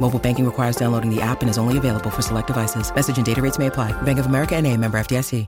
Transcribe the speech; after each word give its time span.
Mobile 0.00 0.18
banking 0.18 0.44
requires 0.44 0.76
downloading 0.76 1.14
the 1.14 1.20
app 1.20 1.42
and 1.42 1.50
is 1.50 1.58
only 1.58 1.76
available 1.76 2.10
for 2.10 2.22
select 2.22 2.46
devices. 2.46 2.94
Message 2.94 3.18
and 3.18 3.26
data 3.26 3.42
rates 3.42 3.58
may 3.58 3.66
apply. 3.66 3.92
Bank 4.02 4.18
of 4.18 4.26
America 4.26 4.56
and 4.56 4.66
a 4.66 4.76
member 4.76 4.98
FDIC. 4.98 5.46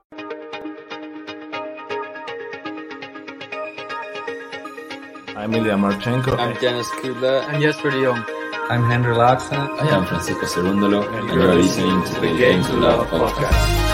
I'm 5.36 5.54
Ilya 5.54 5.72
Marchenko. 5.74 6.38
I'm 6.38 6.54
Denis 6.60 6.86
Kudla. 7.00 7.48
I'm 7.48 7.62
Jesper 7.62 7.90
de 7.90 8.04
Jong. 8.04 8.22
I'm 8.68 8.84
Henry 8.84 9.14
Laaksen. 9.14 9.58
I 9.80 9.88
am 9.96 10.04
Francisco 10.04 10.44
Cerundolo, 10.46 11.02
and 11.16 11.30
you 11.30 11.40
are 11.40 11.54
listening 11.54 12.04
to 12.04 12.20
the 12.20 12.36
Game 12.36 12.62
to 12.64 12.74
Love 12.74 13.06
podcast. 13.08 13.89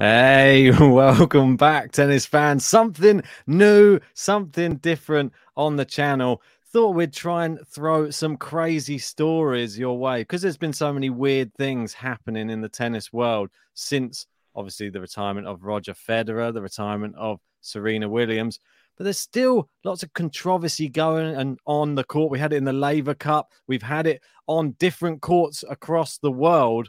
Hey, 0.00 0.70
welcome 0.80 1.58
back, 1.58 1.92
tennis 1.92 2.24
fans. 2.24 2.64
Something 2.64 3.22
new, 3.46 4.00
something 4.14 4.76
different 4.76 5.34
on 5.58 5.76
the 5.76 5.84
channel. 5.84 6.40
Thought 6.72 6.94
we'd 6.94 7.12
try 7.12 7.44
and 7.44 7.58
throw 7.68 8.08
some 8.08 8.38
crazy 8.38 8.96
stories 8.96 9.78
your 9.78 9.98
way 9.98 10.22
because 10.22 10.40
there's 10.40 10.56
been 10.56 10.72
so 10.72 10.90
many 10.90 11.10
weird 11.10 11.52
things 11.52 11.92
happening 11.92 12.48
in 12.48 12.62
the 12.62 12.68
tennis 12.70 13.12
world 13.12 13.50
since 13.74 14.26
obviously 14.54 14.88
the 14.88 15.02
retirement 15.02 15.46
of 15.46 15.64
Roger 15.64 15.92
Federer, 15.92 16.54
the 16.54 16.62
retirement 16.62 17.14
of 17.16 17.38
Serena 17.60 18.08
Williams. 18.08 18.58
But 18.96 19.04
there's 19.04 19.20
still 19.20 19.68
lots 19.84 20.02
of 20.02 20.14
controversy 20.14 20.88
going 20.88 21.34
and 21.36 21.58
on 21.66 21.94
the 21.94 22.04
court. 22.04 22.30
We 22.30 22.38
had 22.38 22.54
it 22.54 22.56
in 22.56 22.64
the 22.64 22.72
Laver 22.72 23.12
Cup. 23.12 23.52
We've 23.66 23.82
had 23.82 24.06
it 24.06 24.22
on 24.46 24.76
different 24.78 25.20
courts 25.20 25.62
across 25.68 26.16
the 26.16 26.32
world. 26.32 26.88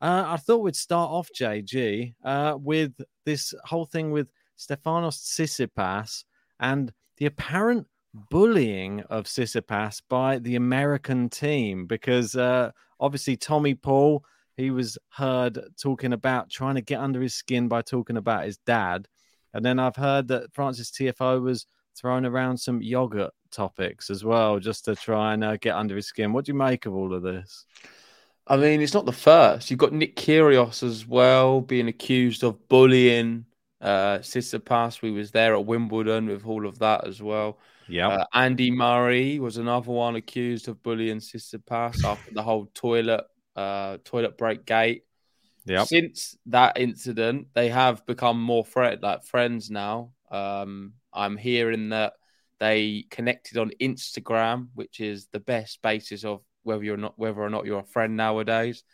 Uh, 0.00 0.24
I 0.26 0.36
thought 0.36 0.58
we'd 0.58 0.76
start 0.76 1.10
off, 1.10 1.28
JG, 1.34 2.14
uh, 2.24 2.56
with 2.60 2.92
this 3.26 3.52
whole 3.64 3.86
thing 3.86 4.12
with 4.12 4.30
Stefanos 4.56 5.18
Tsitsipas 5.18 6.24
and 6.60 6.92
the 7.16 7.26
apparent 7.26 7.86
bullying 8.30 9.02
of 9.10 9.24
Tsitsipas 9.24 10.02
by 10.08 10.38
the 10.38 10.56
American 10.56 11.28
team, 11.28 11.86
because 11.86 12.36
uh, 12.36 12.70
obviously 13.00 13.36
Tommy 13.36 13.74
Paul, 13.74 14.24
he 14.56 14.70
was 14.70 14.98
heard 15.10 15.58
talking 15.80 16.12
about 16.12 16.50
trying 16.50 16.76
to 16.76 16.80
get 16.80 17.00
under 17.00 17.20
his 17.20 17.34
skin 17.34 17.68
by 17.68 17.82
talking 17.82 18.16
about 18.16 18.44
his 18.44 18.58
dad. 18.58 19.08
And 19.52 19.64
then 19.64 19.78
I've 19.78 19.96
heard 19.96 20.28
that 20.28 20.52
Frances 20.52 20.90
Tiafoe 20.90 21.42
was 21.42 21.66
throwing 21.96 22.24
around 22.24 22.58
some 22.58 22.82
yogurt 22.82 23.32
topics 23.50 24.10
as 24.10 24.24
well, 24.24 24.60
just 24.60 24.84
to 24.84 24.94
try 24.94 25.34
and 25.34 25.42
uh, 25.42 25.56
get 25.56 25.74
under 25.74 25.96
his 25.96 26.06
skin. 26.06 26.32
What 26.32 26.44
do 26.44 26.52
you 26.52 26.58
make 26.58 26.86
of 26.86 26.94
all 26.94 27.12
of 27.14 27.22
this? 27.22 27.64
I 28.48 28.56
mean, 28.56 28.80
it's 28.80 28.94
not 28.94 29.04
the 29.04 29.12
first. 29.12 29.70
You've 29.70 29.78
got 29.78 29.92
Nick 29.92 30.16
Kyrgios 30.16 30.82
as 30.82 31.06
well 31.06 31.60
being 31.60 31.88
accused 31.88 32.42
of 32.42 32.68
bullying 32.68 33.44
uh, 33.80 34.18
Tsitsipas. 34.18 35.02
We 35.02 35.10
was 35.10 35.30
there 35.30 35.54
at 35.54 35.66
Wimbledon 35.66 36.26
with 36.28 36.46
all 36.46 36.66
of 36.66 36.78
that 36.78 37.06
as 37.06 37.22
well. 37.22 37.58
Yeah. 37.88 38.08
Uh, 38.08 38.24
Andy 38.32 38.70
Murray 38.70 39.38
was 39.38 39.58
another 39.58 39.92
one 39.92 40.16
accused 40.16 40.68
of 40.68 40.82
bullying 40.82 41.18
Tsitsipas 41.18 42.04
after 42.04 42.32
the 42.32 42.42
whole 42.42 42.70
toilet 42.74 43.24
uh, 43.54 43.98
toilet 44.04 44.38
break 44.38 44.64
gate. 44.64 45.02
Yeah. 45.66 45.84
Since 45.84 46.36
that 46.46 46.78
incident, 46.78 47.48
they 47.54 47.68
have 47.68 48.06
become 48.06 48.40
more 48.40 48.64
friend 48.64 49.02
like 49.02 49.24
friends 49.24 49.70
now. 49.70 50.12
Um, 50.30 50.94
I'm 51.12 51.36
hearing 51.36 51.90
that 51.90 52.14
they 52.60 53.04
connected 53.10 53.58
on 53.58 53.72
Instagram, 53.80 54.68
which 54.74 55.00
is 55.00 55.28
the 55.32 55.40
best 55.40 55.82
basis 55.82 56.24
of 56.24 56.40
whether 56.68 56.84
you're 56.84 56.96
not 56.96 57.18
whether 57.18 57.40
or 57.40 57.50
not 57.50 57.64
you're 57.66 57.80
a 57.80 57.94
friend 57.94 58.16
nowadays. 58.16 58.84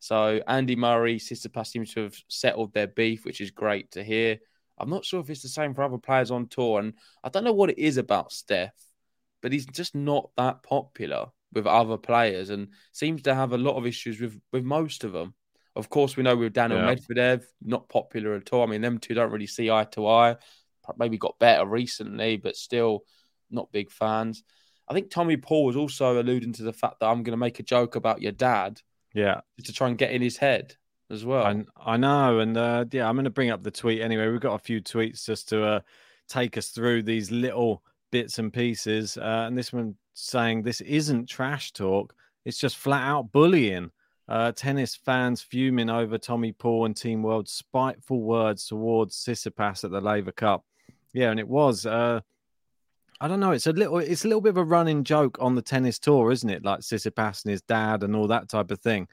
So 0.00 0.40
Andy 0.48 0.74
Murray, 0.74 1.18
Tsitsipas 1.18 1.68
seems 1.68 1.94
to 1.94 2.04
have 2.04 2.16
settled 2.26 2.74
their 2.74 2.88
beef, 2.88 3.24
which 3.24 3.40
is 3.40 3.52
great 3.52 3.92
to 3.92 4.02
hear. 4.02 4.38
I'm 4.78 4.90
not 4.90 5.04
sure 5.04 5.20
if 5.20 5.30
it's 5.30 5.42
the 5.42 5.48
same 5.48 5.74
for 5.74 5.82
other 5.82 5.98
players 5.98 6.30
on 6.32 6.48
tour, 6.48 6.80
and 6.80 6.94
I 7.22 7.28
don't 7.28 7.44
know 7.44 7.52
what 7.52 7.70
it 7.70 7.78
is 7.78 7.98
about 7.98 8.32
Steph, 8.32 8.74
but 9.42 9.52
he's 9.52 9.66
just 9.66 9.94
not 9.94 10.30
that 10.36 10.62
popular 10.62 11.26
with 11.52 11.66
other 11.66 11.98
players, 11.98 12.50
and 12.50 12.68
seems 12.90 13.22
to 13.22 13.34
have 13.34 13.52
a 13.52 13.58
lot 13.58 13.76
of 13.76 13.86
issues 13.86 14.20
with 14.20 14.40
with 14.50 14.64
most 14.64 15.04
of 15.04 15.12
them. 15.12 15.34
Of 15.76 15.88
course, 15.88 16.16
we 16.16 16.22
know 16.22 16.36
with 16.36 16.52
Daniel 16.52 16.80
yeah. 16.80 16.94
Medvedev, 16.94 17.44
not 17.62 17.88
popular 17.88 18.34
at 18.34 18.52
all. 18.52 18.62
I 18.62 18.66
mean, 18.66 18.82
them 18.82 18.98
two 18.98 19.14
don't 19.14 19.30
really 19.30 19.46
see 19.46 19.70
eye 19.70 19.86
to 19.92 20.06
eye. 20.06 20.36
Maybe 20.96 21.16
got 21.16 21.38
better 21.38 21.64
recently, 21.64 22.38
but 22.38 22.56
still 22.56 23.04
not 23.50 23.70
big 23.70 23.90
fans. 23.90 24.42
I 24.88 24.94
think 24.94 25.10
Tommy 25.10 25.36
Paul 25.36 25.64
was 25.64 25.76
also 25.76 26.20
alluding 26.20 26.52
to 26.54 26.62
the 26.62 26.72
fact 26.72 27.00
that 27.00 27.06
I'm 27.06 27.22
going 27.22 27.32
to 27.32 27.38
make 27.38 27.60
a 27.60 27.62
joke 27.62 27.96
about 27.96 28.22
your 28.22 28.32
dad. 28.32 28.80
Yeah. 29.14 29.40
To 29.64 29.72
try 29.72 29.88
and 29.88 29.98
get 29.98 30.12
in 30.12 30.22
his 30.22 30.36
head 30.36 30.76
as 31.10 31.24
well. 31.24 31.44
I, 31.44 31.64
I 31.92 31.96
know. 31.96 32.40
And 32.40 32.56
uh, 32.56 32.86
yeah, 32.90 33.08
I'm 33.08 33.14
going 33.14 33.24
to 33.24 33.30
bring 33.30 33.50
up 33.50 33.62
the 33.62 33.70
tweet 33.70 34.00
anyway. 34.00 34.28
We've 34.28 34.40
got 34.40 34.54
a 34.54 34.58
few 34.58 34.80
tweets 34.80 35.24
just 35.24 35.48
to 35.50 35.64
uh, 35.64 35.80
take 36.28 36.56
us 36.56 36.68
through 36.68 37.02
these 37.02 37.30
little 37.30 37.82
bits 38.10 38.38
and 38.38 38.52
pieces. 38.52 39.16
Uh, 39.16 39.44
and 39.46 39.56
this 39.56 39.72
one 39.72 39.96
saying 40.14 40.62
this 40.62 40.80
isn't 40.82 41.28
trash 41.28 41.72
talk, 41.72 42.14
it's 42.44 42.58
just 42.58 42.76
flat 42.76 43.02
out 43.02 43.32
bullying. 43.32 43.90
Uh, 44.28 44.52
tennis 44.52 44.94
fans 44.94 45.42
fuming 45.42 45.90
over 45.90 46.16
Tommy 46.16 46.52
Paul 46.52 46.86
and 46.86 46.96
Team 46.96 47.22
World's 47.22 47.52
spiteful 47.52 48.22
words 48.22 48.66
towards 48.66 49.16
Tsitsipas 49.16 49.84
at 49.84 49.90
the 49.90 50.00
Laver 50.00 50.32
Cup. 50.32 50.64
Yeah, 51.12 51.30
and 51.30 51.40
it 51.40 51.48
was. 51.48 51.86
Uh, 53.22 53.24
I 53.24 53.28
don't 53.28 53.40
know. 53.40 53.52
It's 53.52 53.66
a 53.66 53.72
little, 53.72 53.98
it's 53.98 54.24
a 54.24 54.28
little 54.28 54.40
bit 54.40 54.50
of 54.50 54.56
a 54.56 54.64
running 54.64 55.04
joke 55.04 55.38
on 55.40 55.54
the 55.54 55.62
tennis 55.62 55.98
tour, 55.98 56.30
isn't 56.32 56.50
it? 56.50 56.64
Like 56.64 56.80
Tsitsipas 56.80 57.44
and 57.44 57.50
his 57.50 57.62
dad 57.62 58.02
and 58.02 58.14
all 58.16 58.28
that 58.28 58.48
type 58.48 58.70
of 58.70 58.80
thing. 58.80 59.08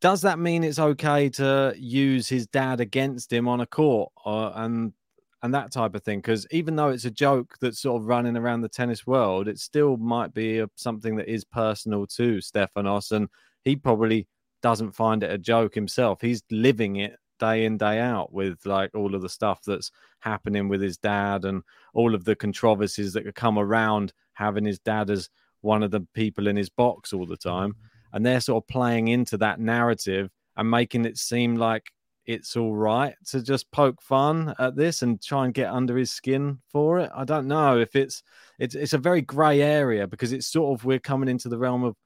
Does 0.00 0.22
that 0.22 0.38
mean 0.38 0.64
it's 0.64 0.78
okay 0.78 1.28
to 1.30 1.74
use 1.76 2.28
his 2.28 2.46
dad 2.46 2.80
against 2.80 3.30
him 3.32 3.46
on 3.48 3.60
a 3.60 3.66
court, 3.66 4.12
or, 4.24 4.52
and 4.54 4.94
and 5.42 5.54
that 5.54 5.72
type 5.72 5.94
of 5.94 6.02
thing? 6.02 6.20
Because 6.20 6.46
even 6.50 6.76
though 6.76 6.88
it's 6.88 7.04
a 7.04 7.10
joke 7.10 7.56
that's 7.60 7.80
sort 7.80 8.00
of 8.00 8.08
running 8.08 8.36
around 8.36 8.62
the 8.62 8.68
tennis 8.68 9.06
world, 9.06 9.46
it 9.46 9.58
still 9.58 9.98
might 9.98 10.32
be 10.32 10.60
a, 10.60 10.68
something 10.74 11.16
that 11.16 11.28
is 11.28 11.44
personal 11.44 12.06
to 12.06 12.38
Stefanos, 12.38 13.12
and 13.12 13.28
he 13.62 13.76
probably 13.76 14.26
doesn't 14.62 14.92
find 14.92 15.22
it 15.22 15.30
a 15.30 15.36
joke 15.36 15.74
himself. 15.74 16.22
He's 16.22 16.42
living 16.50 16.96
it 16.96 17.16
day 17.40 17.64
in 17.64 17.76
day 17.76 17.98
out 17.98 18.32
with 18.32 18.64
like 18.64 18.94
all 18.94 19.14
of 19.14 19.22
the 19.22 19.28
stuff 19.28 19.60
that's 19.66 19.90
happening 20.20 20.68
with 20.68 20.80
his 20.80 20.96
dad 20.96 21.44
and 21.44 21.62
all 21.94 22.14
of 22.14 22.24
the 22.24 22.36
controversies 22.36 23.12
that 23.12 23.24
could 23.24 23.34
come 23.34 23.58
around 23.58 24.12
having 24.34 24.64
his 24.64 24.78
dad 24.78 25.10
as 25.10 25.28
one 25.62 25.82
of 25.82 25.90
the 25.90 26.06
people 26.14 26.46
in 26.46 26.56
his 26.56 26.70
box 26.70 27.12
all 27.12 27.26
the 27.26 27.36
time 27.36 27.70
mm-hmm. 27.70 28.16
and 28.16 28.24
they're 28.24 28.40
sort 28.40 28.62
of 28.62 28.68
playing 28.68 29.08
into 29.08 29.36
that 29.36 29.58
narrative 29.58 30.30
and 30.56 30.70
making 30.70 31.04
it 31.04 31.18
seem 31.18 31.56
like 31.56 31.90
it's 32.26 32.56
all 32.56 32.74
right 32.74 33.14
to 33.26 33.42
just 33.42 33.70
poke 33.72 34.00
fun 34.00 34.54
at 34.58 34.76
this 34.76 35.02
and 35.02 35.20
try 35.20 35.44
and 35.44 35.54
get 35.54 35.70
under 35.70 35.96
his 35.96 36.12
skin 36.12 36.58
for 36.68 37.00
it. 37.00 37.10
I 37.14 37.24
don't 37.24 37.48
know 37.48 37.78
if 37.78 37.96
it's 37.96 38.22
it's 38.58 38.74
it's 38.74 38.92
a 38.92 38.98
very 38.98 39.22
grey 39.22 39.62
area 39.62 40.06
because 40.06 40.32
it's 40.32 40.46
sort 40.46 40.78
of 40.78 40.84
we're 40.84 41.00
coming 41.00 41.28
into 41.28 41.48
the 41.48 41.58
realm 41.58 41.82
of 41.82 41.96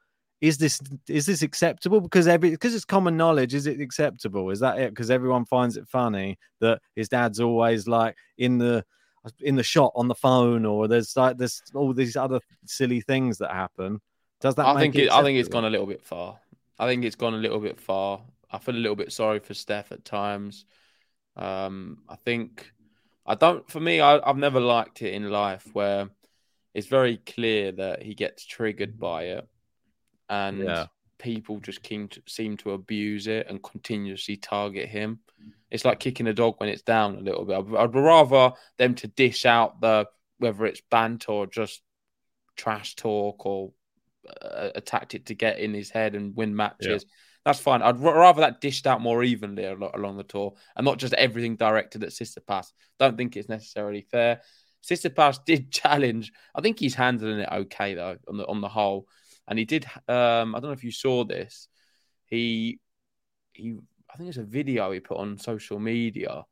is 0.46 0.58
this 0.58 0.81
is 1.08 1.26
this 1.26 1.43
acceptable 1.43 2.00
because 2.00 2.29
every 2.29 2.50
because 2.50 2.75
it's 2.75 2.85
common 2.85 3.17
knowledge 3.17 3.55
is 3.55 3.67
it 3.67 3.81
acceptable 3.81 4.50
is 4.50 4.61
that 4.61 4.79
it 4.79 4.91
because 4.91 5.11
everyone 5.11 5.44
finds 5.44 5.76
it 5.76 5.88
funny 5.88 6.38
that 6.61 6.81
his 6.94 7.08
dad's 7.08 7.41
always 7.41 7.87
like 7.87 8.17
in 8.38 8.58
the 8.58 8.85
in 9.41 9.56
the 9.56 9.62
shot 9.62 9.93
on 9.94 10.06
the 10.06 10.14
phone 10.14 10.67
or 10.67 10.87
there's 10.87 11.17
like 11.17 11.38
there's 11.38 11.62
all 11.75 11.93
these 11.93 12.17
other 12.17 12.41
silly 12.67 13.00
things 13.00 13.38
that 13.38 13.50
happen 13.50 14.00
does 14.44 14.56
that 14.56 14.67
I 14.67 14.79
think 14.79 14.94
it, 14.96 15.05
it, 15.05 15.12
I 15.12 15.23
think 15.23 15.38
it's 15.38 15.49
gone 15.49 15.64
a 15.64 15.70
little 15.70 15.87
bit 15.87 16.02
far. 16.02 16.38
I 16.79 16.87
think 16.87 17.05
it's 17.05 17.17
gone 17.17 17.32
a 17.32 17.38
little 17.38 17.61
bit 17.61 17.81
far. 17.81 18.20
I 18.50 18.58
feel 18.58 18.75
a 18.75 18.76
little 18.76 18.94
bit 18.94 19.11
sorry 19.11 19.38
for 19.38 19.55
Steph 19.55 19.91
at 19.91 20.05
times. 20.05 20.67
Um, 21.35 22.02
I 22.11 22.17
think 22.17 22.70
I 23.25 23.37
don't. 23.37 23.67
For 23.70 23.81
me, 23.81 24.02
I, 24.02 24.19
I've 24.19 24.37
never 24.37 24.61
liked 24.61 25.00
it 25.00 25.14
in 25.14 25.31
life 25.31 25.67
where 25.73 26.11
it's 26.75 26.88
very 26.88 27.17
clear 27.17 27.73
that 27.73 28.02
he 28.02 28.14
gets 28.14 28.44
triggered 28.44 28.99
by 28.99 29.25
it, 29.29 29.49
and 30.29 30.61
Yeah. 30.61 30.87
people 31.19 31.61
just 31.61 31.87
seem 31.87 32.09
to, 32.09 32.23
seem 32.26 32.56
to 32.59 32.73
abuse 32.73 33.26
it 33.26 33.47
and 33.49 33.62
continuously 33.62 34.37
target 34.37 34.88
him. 34.88 35.21
It's 35.71 35.85
like 35.85 36.00
kicking 36.00 36.26
a 36.29 36.35
dog 36.35 36.55
when 36.59 36.69
it's 36.69 36.82
down 36.82 37.17
a 37.17 37.21
little 37.21 37.44
bit. 37.44 37.59
I'd, 37.59 37.75
I'd 37.76 37.94
rather 37.94 38.53
them 38.79 38.94
to 38.97 39.09
dish 39.09 39.44
out 39.47 39.81
the 39.81 40.06
whether 40.38 40.67
it's 40.67 40.82
banter 40.91 41.32
or 41.32 41.47
just 41.47 41.81
trash 42.56 42.94
talk 42.97 43.44
or 43.47 43.73
uh, 44.43 44.71
a 44.75 44.81
tactic 44.81 45.26
to 45.26 45.35
get 45.35 45.59
in 45.59 45.75
his 45.75 45.91
head 45.91 46.15
and 46.15 46.37
win 46.37 46.55
matches. 46.55 47.06
That's 47.44 47.61
fine. 47.61 47.82
I'd 47.82 48.03
r- 48.03 48.19
rather 48.19 48.41
that 48.41 48.61
dished 48.61 48.87
out 48.87 49.00
more 49.03 49.23
evenly 49.23 49.65
along 49.65 50.17
the 50.17 50.23
tour 50.23 50.55
and 50.77 50.85
not 50.85 50.99
just 50.99 51.12
everything 51.15 51.56
directed 51.56 52.03
at 52.03 52.11
Tsitsipas. 52.11 52.73
Don't 52.99 53.17
think 53.17 53.37
it's 53.37 53.49
necessarily 53.49 54.06
fair. 54.11 54.41
Tsitsipas 54.82 55.44
did 55.44 55.70
challenge. 55.82 56.32
I 56.55 56.61
think 56.61 56.79
he's 56.79 56.94
handling 56.94 57.41
it 57.41 57.49
okay 57.50 57.94
though 57.94 58.17
on 58.29 58.37
the 58.38 58.47
on 58.47 58.61
the 58.61 58.69
whole, 58.69 59.09
and 59.49 59.58
he 59.58 59.64
did. 59.64 59.85
Um, 60.08 60.55
I 60.55 60.61
don't 60.61 60.64
know 60.70 60.73
if 60.73 60.85
you 60.85 60.93
saw 60.93 61.25
this. 61.25 61.69
He 62.26 62.81
he. 63.52 63.76
I 64.12 64.17
think 64.17 64.29
it's 64.29 64.38
a 64.38 64.44
video 64.44 64.93
he 64.93 65.00
put 65.00 65.19
on 65.19 65.38
social 65.38 65.79
media. 65.79 66.44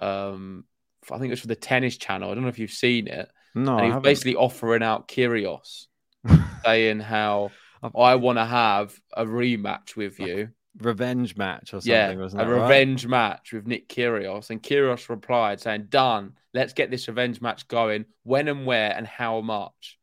Um, 0.00 0.64
I 1.10 1.18
think 1.18 1.28
it 1.28 1.30
was 1.30 1.40
for 1.40 1.46
the 1.48 1.56
tennis 1.56 1.96
channel. 1.96 2.30
I 2.30 2.34
don't 2.34 2.42
know 2.42 2.48
if 2.48 2.58
you've 2.58 2.70
seen 2.70 3.08
it. 3.08 3.28
no 3.54 3.76
and 3.78 3.86
he 3.86 3.92
was 3.92 4.02
basically 4.02 4.36
offering 4.36 4.82
out 4.82 5.08
Kyrgios, 5.08 5.86
saying 6.64 7.00
how 7.00 7.50
I 7.96 8.14
want 8.16 8.38
to 8.38 8.44
have 8.44 8.98
a 9.16 9.24
rematch 9.24 9.96
with 9.96 10.18
you. 10.20 10.50
revenge 10.78 11.36
match 11.36 11.74
or 11.74 11.80
something 11.80 11.90
Yeah, 11.90 12.14
wasn't 12.14 12.42
a 12.42 12.44
that 12.44 12.50
right? 12.52 12.62
revenge 12.62 13.06
match 13.06 13.52
with 13.52 13.66
Nick 13.66 13.88
Kyrgios. 13.88 14.50
And 14.50 14.62
Kyrgios 14.62 15.08
replied 15.08 15.60
saying, 15.60 15.86
"Done. 15.88 16.34
Let's 16.54 16.72
get 16.72 16.90
this 16.90 17.08
revenge 17.08 17.40
match 17.40 17.66
going. 17.68 18.04
When 18.22 18.48
and 18.48 18.64
where 18.66 18.94
and 18.96 19.06
how 19.06 19.40
much." 19.40 19.98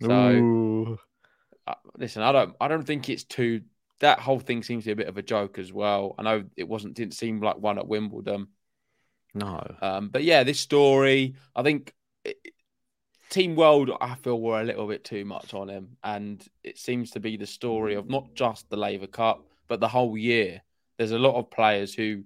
So 0.00 0.10
Ooh. 0.30 0.98
Uh, 1.66 1.74
listen, 1.96 2.22
I 2.22 2.32
don't, 2.32 2.54
I 2.60 2.68
don't 2.68 2.86
think 2.86 3.08
it's 3.08 3.24
too. 3.24 3.62
That 4.00 4.18
whole 4.18 4.40
thing 4.40 4.62
seems 4.62 4.84
to 4.84 4.88
be 4.88 4.92
a 4.92 4.96
bit 4.96 5.08
of 5.08 5.16
a 5.16 5.22
joke 5.22 5.58
as 5.58 5.72
well. 5.72 6.14
I 6.18 6.22
know 6.22 6.44
it 6.56 6.68
wasn't, 6.68 6.94
didn't 6.94 7.14
seem 7.14 7.40
like 7.40 7.56
one 7.56 7.78
at 7.78 7.86
Wimbledon. 7.86 8.48
no 9.34 9.64
Um, 9.80 10.08
but 10.08 10.24
yeah, 10.24 10.42
this 10.42 10.58
story, 10.58 11.34
I 11.54 11.62
think 11.62 11.94
it, 12.24 12.36
Team 13.30 13.56
World, 13.56 13.90
I 14.00 14.14
feel 14.16 14.38
were 14.40 14.60
a 14.60 14.64
little 14.64 14.86
bit 14.86 15.04
too 15.04 15.24
much 15.24 15.54
on 15.54 15.68
him, 15.68 15.96
and 16.04 16.46
it 16.62 16.78
seems 16.78 17.12
to 17.12 17.20
be 17.20 17.36
the 17.36 17.46
story 17.46 17.94
of 17.94 18.10
not 18.10 18.34
just 18.34 18.68
the 18.68 18.76
Laver 18.76 19.06
Cup, 19.06 19.46
but 19.68 19.80
the 19.80 19.88
whole 19.88 20.18
year. 20.18 20.62
There's 20.98 21.12
a 21.12 21.18
lot 21.18 21.36
of 21.36 21.50
players 21.50 21.94
who 21.94 22.24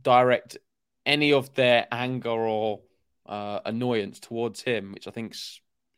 direct 0.00 0.58
any 1.04 1.32
of 1.32 1.52
their 1.54 1.88
anger 1.90 2.30
or 2.30 2.82
uh, 3.26 3.60
annoyance 3.64 4.20
towards 4.20 4.62
him, 4.62 4.92
which 4.92 5.08
I 5.08 5.10
think 5.10 5.34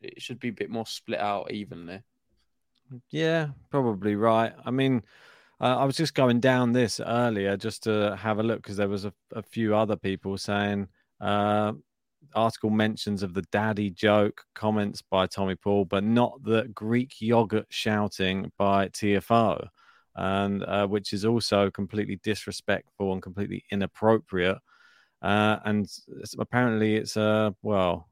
it 0.01 0.23
should 0.23 0.41
be 0.41 0.49
a 0.49 0.53
bit 0.53 0.71
more 0.71 0.87
split 0.87 1.21
out 1.21 1.51
evenly. 1.51 2.01
Yeah, 3.11 3.49
probably 3.71 4.17
right. 4.17 4.53
I 4.65 4.71
mean, 4.71 5.03
uh, 5.61 5.77
I 5.79 5.85
was 5.85 5.97
just 5.97 6.15
going 6.15 6.41
down 6.41 6.73
this 6.73 7.01
earlier 7.01 7.57
just 7.57 7.83
to 7.85 8.17
have 8.17 8.39
a 8.39 8.43
look 8.43 8.63
because 8.63 8.77
there 8.77 8.89
was 8.89 9.05
a, 9.05 9.13
a 9.35 9.43
few 9.43 9.75
other 9.77 9.97
people 9.97 10.39
saying 10.39 10.89
uh, 11.21 11.73
article 12.35 12.71
mentions 12.71 13.23
of 13.23 13.35
the 13.35 13.43
daddy 13.53 13.91
joke 13.91 14.43
comments 14.55 15.03
by 15.03 15.27
Tommy 15.27 15.57
Paul, 15.57 15.85
but 15.85 16.05
not 16.05 16.43
the 16.45 16.69
Greek 16.75 17.21
yogurt 17.21 17.67
shouting 17.71 18.53
by 18.59 18.89
Tiafoe, 18.89 19.69
and 20.17 20.65
uh, 20.65 20.87
which 20.87 21.13
is 21.13 21.25
also 21.25 21.71
completely 21.71 22.21
disrespectful 22.23 23.13
and 23.13 23.23
completely 23.23 23.65
inappropriate. 23.71 24.59
Uh, 25.23 25.59
and 25.65 25.89
apparently, 26.39 26.97
it's 26.97 27.17
uh, 27.17 27.51
well, 27.63 28.08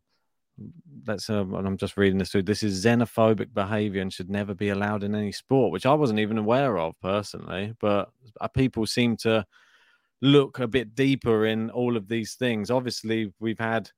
let's 1.07 1.29
uh, 1.31 1.45
and 1.45 1.67
I'm 1.67 1.77
just 1.77 1.97
reading 1.97 2.19
this 2.19 2.31
through. 2.31 2.43
This 2.43 2.63
is 2.63 2.85
xenophobic 2.85 3.53
behavior 3.53 4.03
and 4.03 4.13
should 4.13 4.31
never 4.31 4.55
be 4.55 4.71
allowed 4.71 5.03
in 5.03 5.15
any 5.15 5.33
sport, 5.33 5.73
which 5.73 5.87
I 5.87 5.95
wasn't 5.95 6.21
even 6.21 6.39
aware 6.39 6.79
of 6.79 6.95
personally. 7.01 7.75
But 7.81 8.11
uh, 8.41 8.49
people 8.49 8.87
seem 8.87 9.17
to 9.19 9.45
look 10.23 10.59
a 10.59 10.69
bit 10.69 10.95
deeper 10.95 11.47
in 11.47 11.71
all 11.71 11.97
of 11.97 12.09
these 12.09 12.35
things. 12.35 12.71
Obviously, 12.71 13.33
we've 13.39 13.59
had 13.59 13.91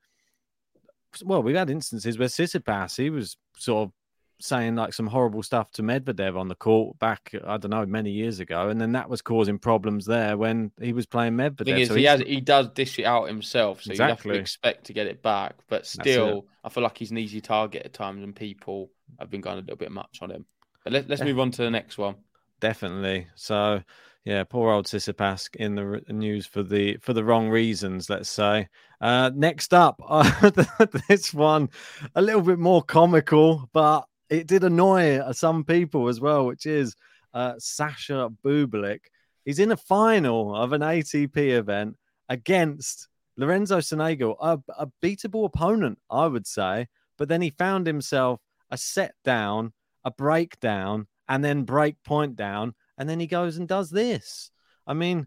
well, 1.25 1.43
we've 1.43 1.56
had 1.56 1.70
instances 1.70 2.19
where 2.19 2.28
Tsitsipas 2.28 2.96
he 2.96 3.10
was 3.10 3.37
sort 3.56 3.88
of 3.88 3.93
saying 4.40 4.76
like 4.76 4.93
some 4.93 5.06
horrible 5.06 5.43
stuff 5.43 5.70
to 5.73 5.82
Medvedev 5.82 6.38
on 6.38 6.49
the 6.49 6.55
court 6.55 6.99
back, 6.99 7.35
I 7.46 7.56
don't 7.56 7.70
know, 7.70 7.85
many 7.87 8.11
years 8.11 8.40
ago, 8.40 8.69
and 8.69 8.81
then 8.81 8.93
that 8.93 9.11
was 9.11 9.23
causing 9.23 9.58
problems 9.58 10.06
there 10.06 10.37
when 10.37 10.70
he 10.81 10.93
was 10.93 11.06
playing 11.06 11.35
Medvedev. 11.35 11.79
is, 11.81 11.88
So 11.88 11.94
he 11.94 12.05
has 12.05 12.20
he 12.20 12.40
does 12.40 12.69
dish 12.69 12.99
it 12.99 13.05
out 13.05 13.29
himself, 13.29 13.82
so 13.82 13.93
you 13.93 14.00
have 14.00 14.11
Exactly. 14.12 14.35
to 14.35 14.40
expect 14.40 14.87
to 14.87 14.93
get 14.93 15.06
it 15.06 15.23
back. 15.23 15.55
But 15.69 15.87
still, 15.87 16.46
I 16.62 16.69
feel 16.69 16.82
like 16.82 16.99
he's 16.99 17.11
an 17.11 17.19
easy 17.19 17.40
target 17.40 17.82
at 17.85 17.93
times, 17.93 18.23
and 18.23 18.35
people 18.35 18.90
have 19.19 19.31
been 19.31 19.40
going 19.40 19.58
a 19.58 19.61
little 19.61 19.76
bit 19.76 19.90
much 19.93 20.19
on 20.23 20.31
him. 20.31 20.46
But 20.84 20.93
let, 20.93 21.08
let's 21.08 21.20
Yeah. 21.20 21.26
move 21.26 21.41
on 21.41 21.50
to 21.52 21.62
the 21.62 21.70
next 21.70 21.99
one. 21.99 22.17
Definitely. 22.61 23.29
So, 23.37 23.82
yeah, 24.25 24.44
poor 24.44 24.73
old 24.73 24.87
Tsitsipas 24.87 25.55
in 25.56 25.75
the 25.76 26.02
news 26.08 26.44
for 26.46 26.62
the 26.62 26.96
for 26.99 27.12
the 27.12 27.25
wrong 27.25 27.49
reasons. 27.49 28.11
Let's 28.11 28.29
say. 28.31 28.69
Uh, 29.00 29.31
next 29.32 29.73
up, 29.73 30.00
uh, 30.06 30.50
this 31.08 31.32
one 31.32 31.69
a 32.17 32.23
little 32.23 32.43
bit 32.43 32.58
more 32.58 32.82
comical, 32.82 33.69
but 33.73 34.07
it 34.31 34.47
did 34.47 34.65
annoy 34.65 35.19
uh, 35.19 35.33
some 35.33 35.65
people 35.65 36.09
as 36.09 36.21
well, 36.21 36.47
which 36.47 36.67
is 36.67 36.95
uh, 37.35 37.55
Sasha 37.59 38.31
Bublik. 38.45 39.01
He's 39.45 39.59
in 39.59 39.73
a 39.73 39.77
final 39.77 40.55
of 40.55 40.73
an 40.73 40.83
ATP 40.83 41.37
event 41.37 41.97
against 42.29 43.09
Lorenzo 43.37 43.79
Sonego, 43.79 44.37
a, 44.41 44.61
a 44.77 44.89
beatable 45.03 45.47
opponent, 45.47 45.99
I 46.11 46.27
would 46.27 46.47
say. 46.47 46.89
But 47.17 47.29
then 47.29 47.41
he 47.41 47.51
found 47.51 47.87
himself 47.87 48.41
a 48.70 48.77
set 48.77 49.15
down, 49.25 49.73
a 50.05 50.11
breakdown, 50.11 51.06
and 51.29 51.44
then 51.44 51.65
break 51.65 52.03
point 52.05 52.37
down, 52.37 52.75
and 52.97 53.08
then 53.08 53.20
he 53.20 53.27
goes 53.27 53.56
and 53.56 53.69
does 53.69 53.91
this. 53.91 54.51
I 54.87 54.94
mean, 54.94 55.27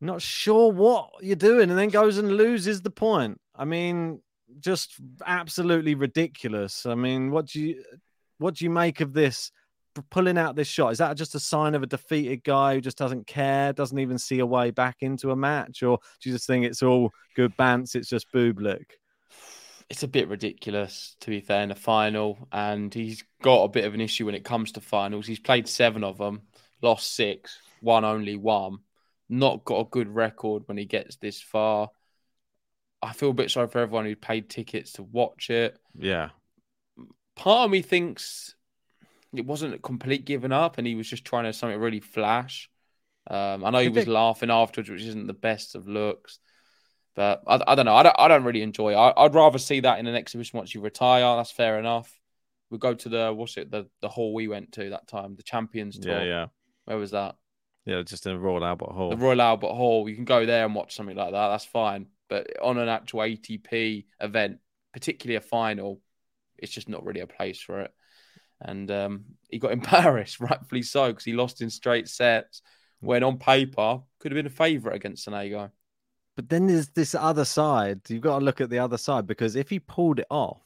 not 0.00 0.22
sure 0.22 0.72
what 0.72 1.10
you're 1.20 1.36
doing, 1.36 1.70
and 1.70 1.78
then 1.78 1.88
goes 1.88 2.18
and 2.18 2.36
loses 2.36 2.82
the 2.82 2.90
point. 2.90 3.40
I 3.54 3.64
mean, 3.64 4.20
just 4.60 4.94
absolutely 5.26 5.94
ridiculous. 5.94 6.86
I 6.86 6.94
mean, 6.94 7.30
what 7.30 7.46
do 7.46 7.60
you 7.60 7.82
what 8.38 8.54
do 8.54 8.64
you 8.64 8.70
make 8.70 9.00
of 9.00 9.12
this? 9.12 9.50
Pulling 10.10 10.38
out 10.38 10.56
this 10.56 10.68
shot 10.68 10.92
is 10.92 10.98
that 10.98 11.18
just 11.18 11.34
a 11.34 11.40
sign 11.40 11.74
of 11.74 11.82
a 11.82 11.86
defeated 11.86 12.42
guy 12.44 12.74
who 12.74 12.80
just 12.80 12.96
doesn't 12.96 13.26
care, 13.26 13.74
doesn't 13.74 13.98
even 13.98 14.16
see 14.16 14.38
a 14.38 14.46
way 14.46 14.70
back 14.70 14.96
into 15.00 15.32
a 15.32 15.36
match, 15.36 15.82
or 15.82 15.98
do 16.20 16.30
you 16.30 16.34
just 16.34 16.46
think 16.46 16.64
it's 16.64 16.82
all 16.82 17.10
good 17.36 17.54
bants? 17.58 17.94
It's 17.94 18.08
just 18.08 18.32
Bublik. 18.32 18.86
It's 19.90 20.02
a 20.02 20.08
bit 20.08 20.28
ridiculous, 20.28 21.16
to 21.20 21.28
be 21.28 21.40
fair, 21.40 21.62
in 21.62 21.70
a 21.70 21.74
final, 21.74 22.48
and 22.50 22.92
he's 22.94 23.22
got 23.42 23.64
a 23.64 23.68
bit 23.68 23.84
of 23.84 23.92
an 23.92 24.00
issue 24.00 24.24
when 24.24 24.34
it 24.34 24.44
comes 24.44 24.72
to 24.72 24.80
finals. 24.80 25.26
He's 25.26 25.38
played 25.38 25.68
seven 25.68 26.02
of 26.02 26.16
them, 26.16 26.40
lost 26.80 27.14
six, 27.14 27.58
won 27.82 28.06
only 28.06 28.36
one. 28.36 28.78
Not 29.28 29.66
got 29.66 29.80
a 29.80 29.90
good 29.90 30.08
record 30.08 30.62
when 30.66 30.78
he 30.78 30.86
gets 30.86 31.16
this 31.16 31.40
far. 31.42 31.90
I 33.02 33.12
feel 33.12 33.30
a 33.30 33.34
bit 33.34 33.50
sorry 33.50 33.68
for 33.68 33.80
everyone 33.80 34.04
who 34.04 34.14
paid 34.16 34.48
tickets 34.48 34.92
to 34.92 35.02
watch 35.02 35.50
it. 35.50 35.76
Yeah, 35.98 36.30
part 37.34 37.64
of 37.64 37.70
me 37.70 37.82
thinks 37.82 38.54
it 39.34 39.46
wasn't 39.46 39.74
a 39.74 39.78
complete 39.78 40.24
giving 40.24 40.52
up 40.52 40.78
and 40.78 40.86
he 40.86 40.94
was 40.94 41.08
just 41.08 41.24
trying 41.24 41.44
to 41.44 41.52
something 41.52 41.78
really 41.78 42.00
flash. 42.00 42.68
Um, 43.28 43.64
I 43.64 43.70
know 43.70 43.78
he 43.78 43.88
was 43.88 44.06
laughing 44.08 44.50
afterwards, 44.50 44.90
which 44.90 45.02
isn't 45.02 45.26
the 45.26 45.32
best 45.32 45.74
of 45.74 45.88
looks. 45.88 46.38
But 47.14 47.42
I, 47.46 47.60
I 47.66 47.74
don't 47.74 47.86
know. 47.86 47.94
I 47.94 48.02
don't, 48.02 48.16
I 48.18 48.28
don't 48.28 48.44
really 48.44 48.62
enjoy 48.62 48.92
it. 48.92 48.96
I, 48.96 49.12
I'd 49.16 49.34
rather 49.34 49.58
see 49.58 49.80
that 49.80 49.98
in 49.98 50.06
an 50.06 50.14
exhibition 50.14 50.56
once 50.56 50.74
you 50.74 50.80
retire. 50.80 51.36
That's 51.36 51.50
fair 51.50 51.78
enough. 51.78 52.10
We 52.70 52.78
go 52.78 52.94
to 52.94 53.08
the 53.08 53.32
what's 53.34 53.56
it 53.58 53.70
the 53.70 53.86
the 54.00 54.08
hall 54.08 54.32
we 54.32 54.48
went 54.48 54.72
to 54.72 54.90
that 54.90 55.06
time, 55.06 55.36
the 55.36 55.42
Champions 55.42 55.98
Tour. 55.98 56.18
yeah, 56.18 56.24
yeah, 56.24 56.46
Where 56.86 56.96
was 56.96 57.10
that? 57.10 57.36
yeah. 57.84 58.02
Just 58.02 58.26
in 58.26 58.32
the 58.32 58.38
Royal 58.38 58.64
Albert 58.64 58.92
Hall. 58.92 59.10
The 59.10 59.16
Royal 59.16 59.42
Albert 59.42 59.74
Hall. 59.74 60.08
You 60.08 60.14
can 60.14 60.24
go 60.24 60.46
there 60.46 60.64
and 60.64 60.74
watch 60.74 60.94
something 60.94 61.16
like 61.16 61.32
that. 61.32 61.48
That's 61.48 61.66
fine. 61.66 62.06
But 62.32 62.46
on 62.62 62.78
an 62.78 62.88
actual 62.88 63.20
ATP 63.20 64.06
event, 64.18 64.56
particularly 64.94 65.36
a 65.36 65.42
final, 65.42 66.00
it's 66.56 66.72
just 66.72 66.88
not 66.88 67.04
really 67.04 67.20
a 67.20 67.26
place 67.26 67.60
for 67.60 67.82
it. 67.82 67.92
And 68.58 68.90
um, 68.90 69.24
he 69.50 69.58
got 69.58 69.72
embarrassed, 69.78 70.40
rightfully 70.40 70.80
so, 70.80 71.08
because 71.08 71.26
he 71.26 71.34
lost 71.34 71.60
in 71.60 71.68
straight 71.68 72.08
sets, 72.08 72.62
when 73.00 73.22
on 73.22 73.36
paper 73.36 74.00
could 74.18 74.32
have 74.32 74.36
been 74.36 74.46
a 74.46 74.48
favourite 74.48 74.96
against 74.96 75.28
Sonego. 75.28 75.72
But 76.34 76.48
then 76.48 76.68
there's 76.68 76.88
this 76.88 77.14
other 77.14 77.44
side. 77.44 78.00
You've 78.08 78.22
got 78.22 78.38
to 78.38 78.44
look 78.46 78.62
at 78.62 78.70
the 78.70 78.78
other 78.78 78.96
side 78.96 79.26
because 79.26 79.54
if 79.54 79.68
he 79.68 79.78
pulled 79.78 80.18
it 80.18 80.26
off, 80.30 80.62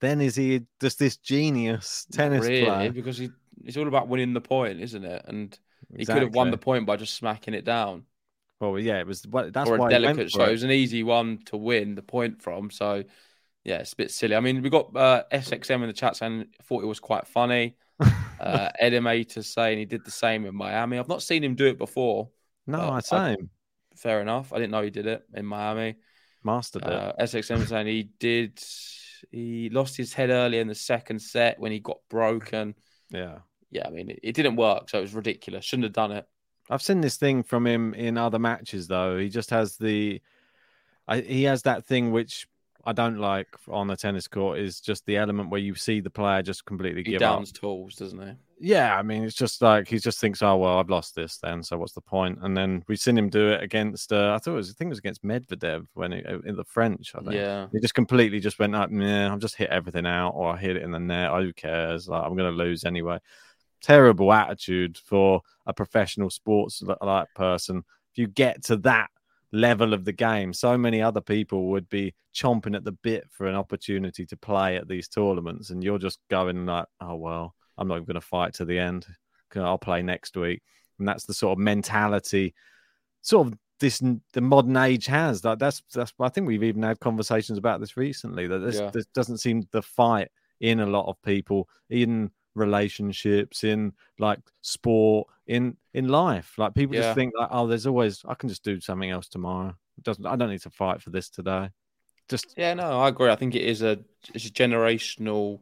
then 0.00 0.20
is 0.20 0.36
he 0.36 0.60
just 0.80 1.00
this 1.00 1.16
genius 1.16 2.06
tennis 2.12 2.46
really, 2.46 2.64
player? 2.64 2.92
because 2.92 3.18
he, 3.18 3.30
it's 3.64 3.76
all 3.76 3.88
about 3.88 4.06
winning 4.06 4.34
the 4.34 4.40
point, 4.40 4.80
isn't 4.80 5.04
it? 5.04 5.24
And 5.26 5.58
he 5.96 6.06
could 6.06 6.22
have 6.22 6.32
won 6.32 6.52
the 6.52 6.58
point 6.58 6.86
by 6.86 6.94
just 6.94 7.14
smacking 7.14 7.54
it 7.54 7.64
down. 7.64 8.04
Well, 8.70 8.78
yeah, 8.78 9.00
it 9.00 9.06
was. 9.06 9.26
Well, 9.26 9.50
that's 9.50 9.68
or 9.68 9.76
why 9.76 9.88
a 9.88 9.90
delicate 9.90 10.30
shot. 10.30 10.42
It. 10.42 10.48
it 10.48 10.52
was 10.52 10.62
an 10.62 10.70
easy 10.70 11.02
one 11.02 11.38
to 11.46 11.56
win 11.56 11.96
the 11.96 12.02
point 12.02 12.40
from. 12.40 12.70
So, 12.70 13.02
yeah, 13.64 13.78
it's 13.78 13.92
a 13.92 13.96
bit 13.96 14.12
silly. 14.12 14.36
I 14.36 14.40
mean, 14.40 14.62
we 14.62 14.70
got 14.70 14.96
uh, 14.96 15.24
SXM 15.32 15.82
in 15.82 15.88
the 15.88 15.92
chat 15.92 16.16
saying 16.16 16.46
thought 16.62 16.84
it 16.84 16.86
was 16.86 17.00
quite 17.00 17.26
funny. 17.26 17.76
uh, 18.40 18.70
Edimator 18.78 19.42
saying 19.42 19.78
he 19.78 19.84
did 19.84 20.04
the 20.04 20.12
same 20.12 20.46
in 20.46 20.54
Miami. 20.54 20.98
I've 20.98 21.08
not 21.08 21.22
seen 21.22 21.42
him 21.42 21.56
do 21.56 21.66
it 21.66 21.78
before. 21.78 22.30
No, 22.66 23.00
same. 23.00 23.18
I, 23.18 23.96
fair 23.96 24.20
enough. 24.20 24.52
I 24.52 24.56
didn't 24.56 24.70
know 24.70 24.82
he 24.82 24.90
did 24.90 25.06
it 25.06 25.22
in 25.34 25.44
Miami. 25.44 25.96
Mastered 26.44 26.82
it. 26.82 26.92
Uh, 26.92 27.12
SXM 27.20 27.66
saying 27.66 27.86
he 27.88 28.10
did. 28.20 28.62
He 29.30 29.70
lost 29.70 29.96
his 29.96 30.12
head 30.12 30.30
early 30.30 30.58
in 30.58 30.68
the 30.68 30.74
second 30.74 31.20
set 31.20 31.58
when 31.58 31.72
he 31.72 31.80
got 31.80 31.98
broken. 32.08 32.74
Yeah. 33.10 33.38
Yeah, 33.70 33.86
I 33.86 33.90
mean, 33.90 34.10
it, 34.10 34.20
it 34.22 34.34
didn't 34.34 34.56
work, 34.56 34.90
so 34.90 34.98
it 34.98 35.02
was 35.02 35.14
ridiculous. 35.14 35.64
Shouldn't 35.64 35.84
have 35.84 35.92
done 35.94 36.12
it. 36.12 36.26
I've 36.70 36.82
seen 36.82 37.00
this 37.00 37.16
thing 37.16 37.42
from 37.42 37.66
him 37.66 37.94
in 37.94 38.16
other 38.16 38.38
matches, 38.38 38.88
though. 38.88 39.18
He 39.18 39.28
just 39.28 39.50
has 39.50 39.76
the, 39.76 40.20
I, 41.06 41.20
he 41.20 41.44
has 41.44 41.62
that 41.62 41.84
thing 41.84 42.12
which 42.12 42.46
I 42.84 42.92
don't 42.92 43.18
like 43.18 43.48
on 43.68 43.86
the 43.86 43.96
tennis 43.96 44.26
court 44.26 44.58
is 44.58 44.80
just 44.80 45.06
the 45.06 45.16
element 45.16 45.50
where 45.50 45.60
you 45.60 45.74
see 45.74 46.00
the 46.00 46.10
player 46.10 46.42
just 46.42 46.64
completely 46.64 47.02
he 47.04 47.12
give 47.12 47.20
downs 47.20 47.50
up. 47.50 47.56
tools, 47.56 47.96
doesn't 47.96 48.20
he? 48.20 48.34
Yeah, 48.64 48.96
I 48.96 49.02
mean, 49.02 49.24
it's 49.24 49.34
just 49.34 49.60
like 49.60 49.88
he 49.88 49.98
just 49.98 50.20
thinks, 50.20 50.40
oh 50.40 50.56
well, 50.56 50.78
I've 50.78 50.88
lost 50.88 51.16
this 51.16 51.36
then, 51.38 51.64
so 51.64 51.78
what's 51.78 51.94
the 51.94 52.00
point? 52.00 52.38
And 52.42 52.56
then 52.56 52.84
we've 52.86 52.98
seen 52.98 53.18
him 53.18 53.28
do 53.28 53.48
it 53.48 53.62
against, 53.62 54.12
uh, 54.12 54.34
I 54.34 54.38
thought 54.38 54.52
it 54.52 54.56
was, 54.56 54.70
I 54.70 54.74
think 54.74 54.88
it 54.88 54.90
was 54.90 54.98
against 55.00 55.24
Medvedev 55.24 55.86
when 55.94 56.12
it, 56.12 56.26
in 56.44 56.54
the 56.54 56.64
French. 56.64 57.12
I 57.16 57.20
think. 57.22 57.34
Yeah, 57.34 57.66
he 57.72 57.80
just 57.80 57.94
completely 57.94 58.38
just 58.38 58.60
went 58.60 58.76
up. 58.76 58.88
Yeah, 58.92 59.32
I've 59.32 59.40
just 59.40 59.56
hit 59.56 59.70
everything 59.70 60.06
out, 60.06 60.30
or 60.30 60.52
I 60.52 60.56
hit 60.56 60.76
it 60.76 60.82
in 60.82 60.92
the 60.92 61.00
net. 61.00 61.32
Who 61.32 61.52
cares? 61.52 62.08
Like, 62.08 62.22
I'm 62.24 62.36
going 62.36 62.52
to 62.52 62.56
lose 62.56 62.84
anyway. 62.84 63.18
Terrible 63.82 64.32
attitude 64.32 64.96
for 64.96 65.42
a 65.66 65.72
professional 65.72 66.30
sports 66.30 66.82
like 67.00 67.28
person. 67.34 67.84
If 68.12 68.18
you 68.18 68.26
get 68.26 68.62
to 68.64 68.76
that 68.78 69.08
level 69.52 69.92
of 69.92 70.04
the 70.04 70.12
game, 70.12 70.52
so 70.52 70.78
many 70.78 71.02
other 71.02 71.20
people 71.20 71.68
would 71.70 71.88
be 71.88 72.14
chomping 72.34 72.76
at 72.76 72.84
the 72.84 72.92
bit 72.92 73.24
for 73.30 73.46
an 73.46 73.54
opportunity 73.54 74.24
to 74.26 74.36
play 74.36 74.76
at 74.76 74.88
these 74.88 75.08
tournaments, 75.08 75.70
and 75.70 75.82
you're 75.82 75.98
just 75.98 76.18
going 76.30 76.66
like, 76.66 76.86
oh 77.00 77.16
well, 77.16 77.54
I'm 77.76 77.88
not 77.88 77.96
even 77.96 78.06
going 78.06 78.14
to 78.14 78.20
fight 78.20 78.54
to 78.54 78.64
the 78.64 78.78
end. 78.78 79.06
I'll 79.54 79.78
play 79.78 80.00
next 80.00 80.36
week, 80.36 80.62
and 80.98 81.06
that's 81.06 81.24
the 81.26 81.34
sort 81.34 81.58
of 81.58 81.58
mentality, 81.58 82.54
sort 83.20 83.48
of 83.48 83.54
this 83.80 84.02
the 84.32 84.40
modern 84.40 84.76
age 84.76 85.06
has. 85.06 85.42
That 85.42 85.58
that's 85.58 85.82
that's. 85.92 86.12
I 86.18 86.28
think 86.30 86.46
we've 86.46 86.62
even 86.62 86.82
had 86.82 87.00
conversations 87.00 87.58
about 87.58 87.80
this 87.80 87.96
recently. 87.96 88.46
That 88.46 88.60
this, 88.60 88.78
Yeah. 88.78 88.90
this 88.90 89.06
doesn't 89.06 89.38
seem 89.38 89.66
the 89.72 89.82
fight 89.82 90.28
in 90.60 90.80
a 90.80 90.86
lot 90.86 91.06
of 91.08 91.20
people 91.22 91.68
in 91.90 92.30
relationships 92.54 93.64
in 93.64 93.92
like 94.18 94.38
sport 94.60 95.26
in 95.46 95.76
in 95.94 96.08
life 96.08 96.54
like 96.58 96.74
people 96.74 96.94
Yeah. 96.94 97.02
just 97.02 97.14
think 97.14 97.32
like 97.38 97.48
oh 97.50 97.66
there's 97.66 97.86
always 97.86 98.22
i 98.28 98.34
can 98.34 98.48
just 98.48 98.62
do 98.62 98.80
something 98.80 99.10
else 99.10 99.28
tomorrow 99.28 99.74
it 99.98 100.04
doesn't 100.04 100.26
i 100.26 100.36
don't 100.36 100.50
need 100.50 100.60
to 100.62 100.70
fight 100.70 101.00
for 101.02 101.10
this 101.10 101.28
today 101.30 101.70
just 102.28 102.54
yeah. 102.56 102.72
No, 102.72 103.00
I 103.00 103.08
agree. 103.08 103.30
I 103.30 103.36
think 103.36 103.54
it 103.54 103.62
is 103.64 103.82
a 103.82 103.98
it's 104.32 104.46
a 104.46 104.50
generational 104.50 105.60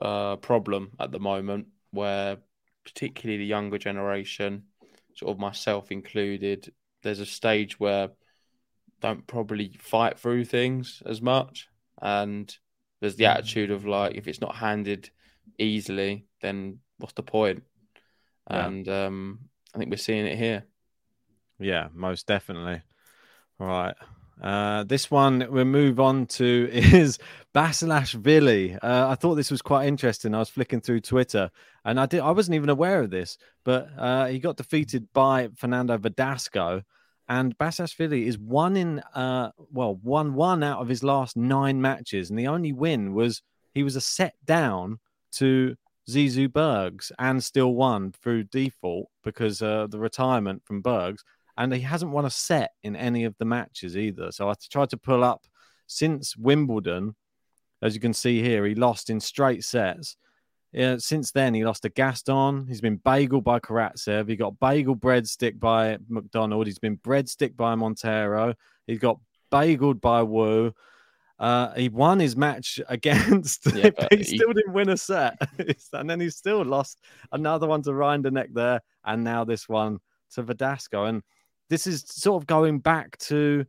uh, 0.00 0.36
problem 0.36 0.92
at 0.98 1.10
the 1.10 1.18
moment, 1.18 1.66
where 1.90 2.38
particularly 2.84 3.38
the 3.38 3.46
younger 3.46 3.78
generation, 3.78 4.62
sort 5.14 5.32
of 5.32 5.38
myself 5.38 5.90
included, 5.90 6.72
there's 7.02 7.20
a 7.20 7.26
stage 7.26 7.78
where 7.78 8.10
don't 9.00 9.26
probably 9.26 9.76
fight 9.80 10.18
through 10.18 10.44
things 10.44 11.02
as 11.04 11.20
much, 11.20 11.68
and 12.00 12.56
there's 13.00 13.16
the 13.16 13.26
attitude 13.26 13.70
of 13.70 13.84
like 13.84 14.14
if 14.14 14.28
it's 14.28 14.40
not 14.40 14.54
handed 14.54 15.10
easily, 15.58 16.26
then 16.40 16.78
what's 16.98 17.14
the 17.14 17.22
point? 17.22 17.62
Yeah. 18.50 18.66
And 18.66 18.88
um, 18.88 19.38
I 19.74 19.78
think 19.78 19.90
we're 19.90 19.96
seeing 19.96 20.26
it 20.26 20.38
here. 20.38 20.64
Yeah, 21.58 21.88
most 21.94 22.26
definitely. 22.26 22.82
All 23.60 23.66
right. 23.66 23.94
Uh, 24.40 24.82
this 24.84 25.08
one 25.08 25.46
we'll 25.50 25.64
move 25.64 26.00
on 26.00 26.26
to 26.26 26.68
is 26.72 27.18
Basilashvili. 27.54 28.78
Uh, 28.82 29.06
I 29.08 29.14
thought 29.14 29.36
this 29.36 29.50
was 29.50 29.62
quite 29.62 29.86
interesting. 29.86 30.34
I 30.34 30.40
was 30.40 30.48
flicking 30.48 30.80
through 30.80 31.00
Twitter 31.00 31.50
and 31.84 32.00
I 32.00 32.06
did 32.06 32.20
I 32.20 32.30
wasn't 32.32 32.56
even 32.56 32.68
aware 32.68 33.00
of 33.00 33.10
this, 33.10 33.38
but 33.64 33.88
uh, 33.96 34.26
he 34.26 34.40
got 34.40 34.56
defeated 34.56 35.12
by 35.12 35.48
Fernando 35.56 35.96
Verdasco. 35.98 36.82
And 37.28 37.56
Basilashvili 37.56 38.26
is 38.26 38.36
one 38.36 38.76
in 38.76 38.98
uh 39.14 39.52
well, 39.70 39.94
one 40.02 40.34
one 40.34 40.62
out 40.64 40.80
of 40.80 40.88
his 40.88 41.04
last 41.04 41.36
nine 41.36 41.80
matches, 41.80 42.28
and 42.28 42.38
the 42.38 42.48
only 42.48 42.72
win 42.72 43.14
was 43.14 43.42
he 43.74 43.84
was 43.84 43.94
a 43.94 44.00
set 44.00 44.34
down 44.44 44.98
to 45.32 45.76
Zizou 46.08 46.52
Bergs 46.52 47.12
and 47.18 47.42
still 47.42 47.74
won 47.74 48.12
through 48.12 48.44
default 48.44 49.08
because 49.22 49.62
uh, 49.62 49.86
the 49.88 49.98
retirement 49.98 50.62
from 50.64 50.82
Bergs, 50.82 51.24
and 51.56 51.72
he 51.72 51.80
hasn't 51.80 52.12
won 52.12 52.24
a 52.24 52.30
set 52.30 52.70
in 52.82 52.96
any 52.96 53.24
of 53.24 53.36
the 53.38 53.44
matches 53.44 53.96
either. 53.96 54.32
So 54.32 54.48
I 54.48 54.54
tried 54.70 54.90
to 54.90 54.96
pull 54.96 55.22
up 55.22 55.46
since 55.86 56.36
Wimbledon, 56.36 57.14
as 57.82 57.94
you 57.94 58.00
can 58.00 58.14
see 58.14 58.42
here, 58.42 58.64
he 58.64 58.74
lost 58.74 59.10
in 59.10 59.20
straight 59.20 59.64
sets. 59.64 60.16
Since 60.74 61.32
then, 61.32 61.52
he 61.52 61.64
lost 61.64 61.82
to 61.82 61.90
Gaston. 61.90 62.66
He's 62.66 62.80
been 62.80 62.96
bagel 62.96 63.42
by 63.42 63.60
Karatsev. 63.60 64.28
He 64.28 64.36
got 64.36 64.58
bagel 64.58 64.96
breadstick 64.96 65.60
by 65.60 65.98
McDonald. 66.08 66.66
He's 66.66 66.78
been 66.78 66.96
breadstick 66.96 67.56
by 67.56 67.74
Montero. 67.74 68.54
He 68.86 68.96
got 68.96 69.18
bageled 69.52 70.00
by 70.00 70.22
Wu. 70.22 70.72
Uh, 71.42 71.74
he 71.74 71.88
won 71.88 72.20
his 72.20 72.36
match 72.36 72.80
against. 72.88 73.66
Yeah, 73.74 73.90
he 74.10 74.18
he- 74.18 74.36
still 74.36 74.52
didn't 74.52 74.72
win 74.72 74.88
a 74.88 74.96
set, 74.96 75.36
and 75.92 76.08
then 76.08 76.20
he 76.20 76.30
still 76.30 76.64
lost 76.64 77.00
another 77.32 77.66
one 77.66 77.82
to 77.82 77.90
Rinderknech 77.90 78.54
there, 78.54 78.80
and 79.04 79.24
now 79.24 79.44
this 79.44 79.68
one 79.68 79.98
to 80.34 80.44
Verdasco. 80.44 81.08
And 81.08 81.22
this 81.68 81.88
is 81.88 82.04
sort 82.06 82.40
of 82.40 82.46
going 82.46 82.78
back 82.78 83.18
to 83.18 83.64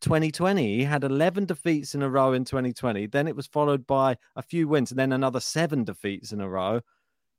2020. 0.00 0.78
He 0.78 0.82
had 0.82 1.04
11 1.04 1.46
defeats 1.46 1.94
in 1.94 2.02
a 2.02 2.10
row 2.10 2.32
in 2.32 2.44
2020. 2.44 3.06
Then 3.06 3.28
it 3.28 3.36
was 3.36 3.46
followed 3.46 3.86
by 3.86 4.16
a 4.34 4.42
few 4.42 4.66
wins, 4.66 4.90
and 4.90 4.98
then 4.98 5.12
another 5.12 5.40
seven 5.40 5.84
defeats 5.84 6.32
in 6.32 6.40
a 6.40 6.48
row. 6.48 6.80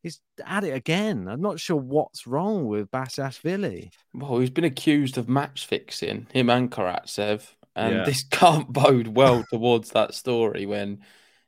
He's 0.02 0.22
at 0.46 0.64
it 0.64 0.76
again. 0.76 1.28
I'm 1.28 1.42
not 1.42 1.60
sure 1.60 1.76
what's 1.76 2.26
wrong 2.26 2.68
with 2.68 2.90
Basilashvili. 2.90 3.90
Well, 4.14 4.40
he's 4.40 4.50
been 4.50 4.64
accused 4.64 5.18
of 5.18 5.28
match 5.28 5.66
fixing, 5.66 6.28
him 6.32 6.50
and 6.50 6.72
Karatsev. 6.72 7.42
And 7.78 7.98
Yeah. 7.98 8.04
this 8.04 8.24
can't 8.32 8.72
bode 8.72 9.08
well 9.08 9.44
towards 9.50 9.92
that 9.92 10.14
story 10.14 10.66
when 10.66 11.02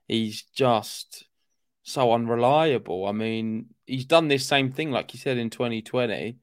he's 0.07 0.43
just 0.43 1.25
so 1.83 2.13
unreliable. 2.13 3.05
I 3.05 3.11
mean, 3.11 3.67
he's 3.85 4.05
done 4.05 4.27
this 4.27 4.45
same 4.45 4.71
thing, 4.71 4.91
like 4.91 5.13
you 5.13 5.19
said, 5.19 5.37
in 5.37 5.49
2020. 5.49 6.37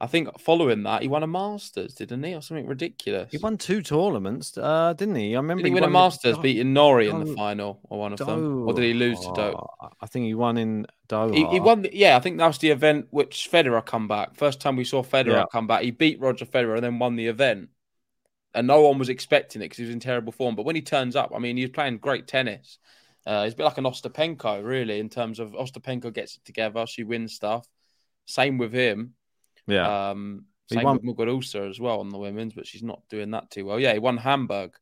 I 0.00 0.06
think 0.08 0.38
following 0.40 0.82
that, 0.82 1.02
he 1.02 1.08
won 1.08 1.22
a 1.22 1.28
Masters, 1.28 1.94
didn't 1.94 2.24
he? 2.24 2.34
Or 2.34 2.42
something 2.42 2.66
ridiculous. 2.66 3.30
He 3.30 3.38
won 3.38 3.56
two 3.56 3.82
tournaments, 3.82 4.58
uh, 4.58 4.94
didn't 4.94 5.14
he? 5.14 5.36
I 5.36 5.38
remember 5.38 5.62
Did 5.62 5.68
he 5.68 5.74
win 5.74 5.84
a 5.84 5.90
Masters, 5.90 6.36
beating 6.38 6.72
Norrie 6.72 7.08
in 7.08 7.20
the 7.20 7.34
final, 7.36 7.78
or 7.84 8.00
one 8.00 8.12
of 8.12 8.18
them? 8.18 8.66
Or 8.66 8.74
did 8.74 8.82
he 8.82 8.94
lose 8.94 9.20
to? 9.20 9.30
Doha. 9.30 9.92
I 10.00 10.06
think 10.06 10.26
he 10.26 10.34
won 10.34 10.58
in 10.58 10.86
Doha. 11.08 11.34
He, 11.36 11.44
he 11.44 11.60
won. 11.60 11.82
The, 11.82 11.96
yeah, 11.96 12.16
I 12.16 12.20
think 12.20 12.38
that 12.38 12.48
was 12.48 12.58
the 12.58 12.70
event 12.70 13.06
which 13.10 13.48
Federer 13.50 13.86
come 13.86 14.08
back. 14.08 14.34
First 14.34 14.60
time 14.60 14.74
we 14.74 14.84
saw 14.84 15.04
Federer 15.04 15.26
Yeah. 15.26 15.44
come 15.52 15.68
back, 15.68 15.82
he 15.82 15.92
beat 15.92 16.20
Roger 16.20 16.46
Federer 16.46 16.74
and 16.74 16.82
then 16.84 16.98
won 16.98 17.14
the 17.14 17.28
event. 17.28 17.68
And 18.54 18.66
no 18.66 18.82
one 18.82 18.98
was 18.98 19.08
expecting 19.08 19.62
it 19.62 19.66
because 19.66 19.78
he 19.78 19.84
was 19.84 19.94
in 19.94 20.00
terrible 20.00 20.32
form. 20.32 20.54
But 20.56 20.64
when 20.66 20.76
he 20.76 20.82
turns 20.82 21.16
up, 21.16 21.32
I 21.34 21.38
mean, 21.38 21.56
he's 21.56 21.70
playing 21.70 21.98
great 21.98 22.26
tennis. 22.26 22.78
Uh, 23.26 23.44
he's 23.44 23.54
a 23.54 23.56
bit 23.56 23.64
like 23.64 23.78
an 23.78 23.84
Ostapenko, 23.84 24.62
really, 24.64 24.98
in 25.00 25.08
terms 25.08 25.38
of 25.38 25.52
Ostapenko 25.52 26.12
gets 26.12 26.36
it 26.36 26.44
together, 26.44 26.86
she 26.86 27.02
wins 27.04 27.32
stuff. 27.34 27.66
Same 28.26 28.58
with 28.58 28.72
him. 28.72 29.14
Yeah. 29.66 30.10
Um, 30.10 30.46
He 30.68 30.74
same 30.74 30.84
won- 30.84 30.96
with 30.96 31.04
Muguruza 31.16 31.68
as 31.70 31.80
well 31.80 32.00
on 32.00 32.10
the 32.10 32.18
women's, 32.18 32.52
but 32.52 32.66
she's 32.66 32.82
not 32.82 33.02
doing 33.08 33.30
that 33.30 33.50
too 33.50 33.64
well. 33.64 33.78
Yeah, 33.80 33.92
he 33.94 33.98
won 34.00 34.16
Hamburg. 34.18 34.72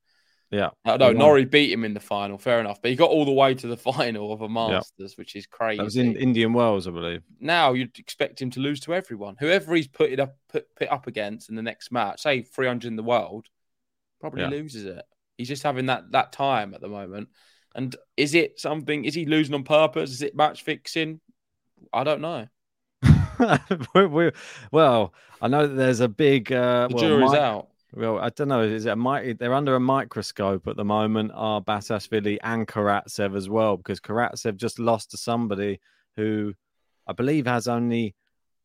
yeah. 0.50 0.71
Uh, 0.85 0.97
no, 0.97 1.09
He. 1.11 1.15
Norrie 1.19 1.45
beat 1.45 1.71
him 1.71 1.85
in 1.85 1.95
the 1.95 2.00
final. 2.00 2.39
Fair 2.39 2.59
enough, 2.61 2.81
but 2.83 2.91
he 2.91 2.97
got 2.97 3.11
all 3.11 3.25
the 3.25 3.31
way 3.33 3.55
to 3.55 3.67
the 3.69 3.77
final 3.93 4.33
of 4.33 4.41
a 4.41 4.49
Masters, 4.49 5.17
which 5.17 5.37
is 5.37 5.47
crazy 5.47 5.77
That 5.79 5.85
was 5.85 5.97
in 5.97 6.17
Indian 6.17 6.53
Wells, 6.55 6.89
I 6.89 6.91
believe. 6.91 7.23
now 7.39 7.73
you'd 7.75 7.99
expect 8.00 8.41
him 8.43 8.50
to 8.53 8.61
lose 8.61 8.81
to 8.81 8.95
everyone. 8.95 9.37
Whoever 9.39 9.75
he's 9.77 9.87
put 9.89 10.11
it 10.11 10.19
up 10.19 10.37
put, 10.49 10.75
put 10.75 10.89
up 10.89 11.07
against 11.07 11.50
in 11.50 11.55
the 11.57 11.62
next 11.62 11.93
match, 11.93 12.23
say 12.23 12.43
300 12.43 12.89
in 12.89 12.97
the 12.97 13.03
world, 13.03 13.47
probably 14.21 14.43
Yeah. 14.43 14.49
loses 14.50 14.85
it. 14.87 15.03
He's 15.39 15.49
just 15.49 15.62
having 15.62 15.87
that 15.87 16.12
that 16.12 16.33
time 16.33 16.75
at 16.75 16.81
the 16.81 16.89
moment. 16.89 17.29
And 17.75 17.95
is 18.17 18.35
it 18.35 18.59
something? 18.61 19.05
Is 19.05 19.15
he 19.15 19.27
losing 19.27 19.55
on 19.55 19.62
purpose? 19.65 20.11
Is 20.11 20.23
it 20.23 20.35
match 20.37 20.62
fixing? 20.62 21.21
I 21.93 22.05
don't 22.05 22.21
know. 22.21 22.47
we 23.95 24.07
we 24.07 24.31
well, 24.71 25.15
I 25.41 25.49
know 25.49 25.67
that 25.67 25.75
there's 25.75 26.00
a 26.00 26.09
big. 26.09 26.53
Uh, 26.53 26.89
The 26.89 26.95
well, 26.95 27.05
jury's 27.05 27.33
mi- 27.33 27.39
out. 27.39 27.69
Well, 27.95 28.19
I 28.19 28.29
don't 28.29 28.49
know. 28.49 28.62
Is 28.62 28.87
it 28.87 28.91
a 28.91 28.97
mic- 28.97 29.39
They're 29.39 29.55
under 29.55 29.75
a 29.75 29.81
microscope 29.81 30.69
at 30.69 30.77
the 30.77 30.85
moment. 30.85 31.33
Are 31.35 31.61
Basilashvili 31.61 32.39
and 32.43 32.67
Karatsev 32.69 33.37
as 33.37 33.49
well? 33.49 33.77
Because 33.77 34.00
Karatsev 34.00 34.57
just 34.57 34.79
lost 34.79 35.11
to 35.12 35.17
somebody 35.17 35.81
who 36.17 36.55
I 37.07 37.12
believe 37.12 37.47
has 37.47 37.67
only 37.67 38.15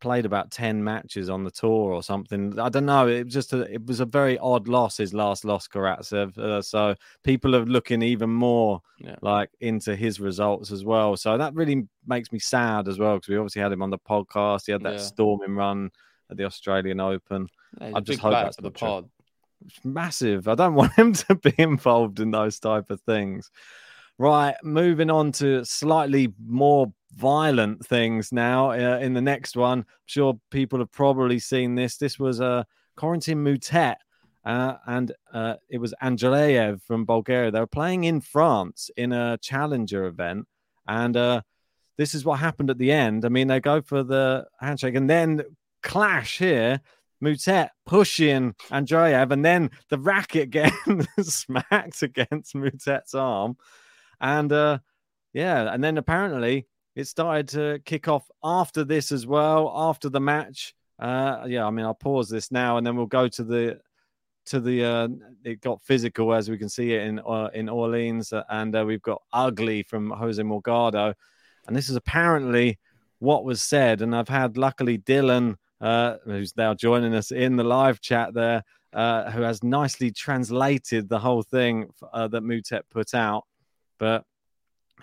played 0.06 0.24
about 0.28 0.52
10 0.52 0.84
matches 0.84 1.32
on 1.32 1.44
the 1.44 1.50
tour 1.50 1.92
or 1.92 2.04
something. 2.04 2.60
I 2.60 2.70
don't 2.70 2.86
know. 2.86 3.08
It 3.08 3.24
was 3.24 3.34
just 3.34 3.54
a, 3.54 3.62
it 3.74 3.84
was 3.88 4.02
a 4.02 4.06
very 4.06 4.38
odd 4.38 4.68
loss, 4.68 4.98
his 4.98 5.16
last 5.16 5.44
loss, 5.44 5.68
Karatsev. 5.68 6.38
Uh, 6.38 6.62
so 6.62 6.94
people 7.24 7.56
are 7.56 7.66
looking 7.66 8.04
even 8.04 8.30
more 8.30 8.82
Yeah. 9.00 9.16
like 9.24 9.50
into 9.62 9.96
his 9.96 10.20
results 10.20 10.72
as 10.72 10.86
well. 10.86 11.18
So 11.18 11.40
that 11.40 11.56
really 11.56 11.88
makes 12.06 12.32
me 12.32 12.38
sad 12.38 12.88
as 12.88 13.00
well 13.00 13.16
because 13.16 13.30
we 13.30 13.38
obviously 13.38 13.64
had 13.64 13.72
him 13.72 13.82
on 13.82 13.90
the 13.90 13.98
podcast. 13.98 14.68
He 14.68 14.72
had 14.74 14.84
that 14.84 14.94
Yeah. 14.94 15.00
storming 15.00 15.56
run 15.56 15.90
at 16.30 16.38
the 16.38 16.46
Australian 16.46 17.00
Open. 17.00 17.48
Yeah, 17.82 17.94
I 17.96 18.00
just 18.00 18.20
hope 18.20 18.34
that's 18.34 18.58
the 18.58 18.70
pod. 18.70 19.10
Massive. 19.84 20.48
I 20.48 20.54
don't 20.54 20.76
want 20.82 20.94
him 20.94 21.14
to 21.14 21.34
be 21.34 21.56
involved 21.58 22.20
in 22.20 22.30
those 22.30 22.60
type 22.60 22.92
of 22.92 23.02
things. 23.02 23.50
Right, 24.20 24.56
moving 24.64 25.10
on 25.10 25.32
to 25.34 25.66
slightly 25.66 26.32
more 26.46 26.94
violent 27.16 27.86
things 27.86 28.32
now. 28.32 28.72
Uh, 28.72 29.00
in 29.00 29.14
the 29.14 29.22
next 29.22 29.56
one, 29.56 29.80
I'm 29.80 29.86
sure 30.06 30.40
people 30.52 30.80
have 30.80 30.92
probably 30.92 31.40
seen 31.40 31.76
this. 31.76 31.98
This 31.98 32.20
was 32.20 32.40
a 32.40 32.46
uh, 32.46 32.64
Corentin 32.98 33.44
Moutet, 33.44 33.96
uh, 34.46 34.76
and 34.86 35.12
uh, 35.34 35.56
it 35.70 35.80
was 35.80 35.94
Andreev 36.02 36.82
from 36.82 37.06
Bulgaria. 37.06 37.52
They 37.52 37.60
were 37.60 37.68
playing 37.68 38.04
in 38.04 38.22
France 38.22 38.90
in 38.96 39.12
a 39.12 39.38
challenger 39.42 40.06
event, 40.06 40.48
and 40.88 41.18
uh, 41.18 41.42
this 41.98 42.14
is 42.14 42.26
what 42.26 42.40
happened 42.40 42.70
at 42.70 42.78
the 42.78 42.92
end. 42.92 43.26
I 43.26 43.30
mean, 43.30 43.48
they 43.48 43.60
go 43.60 43.82
for 43.82 44.04
the 44.04 44.46
handshake, 44.60 44.96
and 44.96 45.10
then 45.10 45.44
clash 45.82 46.38
here. 46.38 46.82
Moutet 47.24 47.70
pushing 47.86 48.54
Andreev, 48.70 49.32
and 49.32 49.44
then 49.44 49.72
the 49.90 49.98
racket 49.98 50.50
getting 50.52 51.08
smacked 51.22 52.04
against 52.04 52.54
Moutet's 52.54 53.16
arm. 53.16 53.58
And 54.20 54.52
uh, 54.52 54.80
yeah, 55.34 55.74
and 55.74 55.84
then 55.84 55.98
apparently 55.98 56.68
it 56.96 57.08
started 57.08 57.50
to 57.50 57.80
kick 57.86 58.08
off 58.08 58.30
after 58.44 58.84
this 58.84 59.12
as 59.12 59.28
well, 59.28 59.72
after 59.76 60.10
the 60.10 60.22
match. 60.22 60.74
Uh, 60.98 61.44
yeah, 61.46 61.66
I 61.66 61.70
mean, 61.70 61.86
I'll 61.86 61.94
pause 61.94 62.30
this 62.30 62.52
now, 62.52 62.78
and 62.78 62.88
then 62.88 62.96
we'll 62.96 63.06
go 63.06 63.28
to 63.28 63.44
the 63.44 63.80
to 64.46 64.60
the. 64.62 64.86
Uh, 64.86 65.08
it 65.44 65.60
got 65.62 65.82
physical 65.82 66.34
as 66.34 66.50
we 66.50 66.58
can 66.58 66.70
see 66.70 66.94
it 66.94 67.02
in 67.04 67.20
uh, 67.20 67.50
in 67.54 67.68
Orleans, 67.68 68.32
uh, 68.32 68.44
and 68.50 68.76
uh, 68.76 68.86
we've 68.86 69.02
got 69.02 69.22
ugly 69.34 69.84
from 69.84 70.10
Jose 70.10 70.42
Morgado, 70.42 71.14
and 71.68 71.76
this 71.76 71.90
is 71.90 71.98
apparently 71.98 72.80
what 73.20 73.44
was 73.44 73.62
said. 73.62 74.02
And 74.02 74.16
I've 74.16 74.30
had 74.30 74.56
luckily 74.56 74.98
Dylan 74.98 75.56
uh, 75.82 76.16
who's 76.24 76.56
now 76.56 76.74
joining 76.74 77.14
us 77.14 77.32
in 77.32 77.58
the 77.58 77.64
live 77.66 78.00
chat 78.00 78.34
there, 78.34 78.64
who 78.94 79.42
has 79.42 79.64
nicely 79.64 80.12
translated 80.12 81.10
the 81.10 81.20
whole 81.20 81.44
thing 81.44 81.90
that 82.14 82.32
Moutet 82.32 82.84
put 82.90 83.14
out. 83.14 83.44
But 83.98 84.24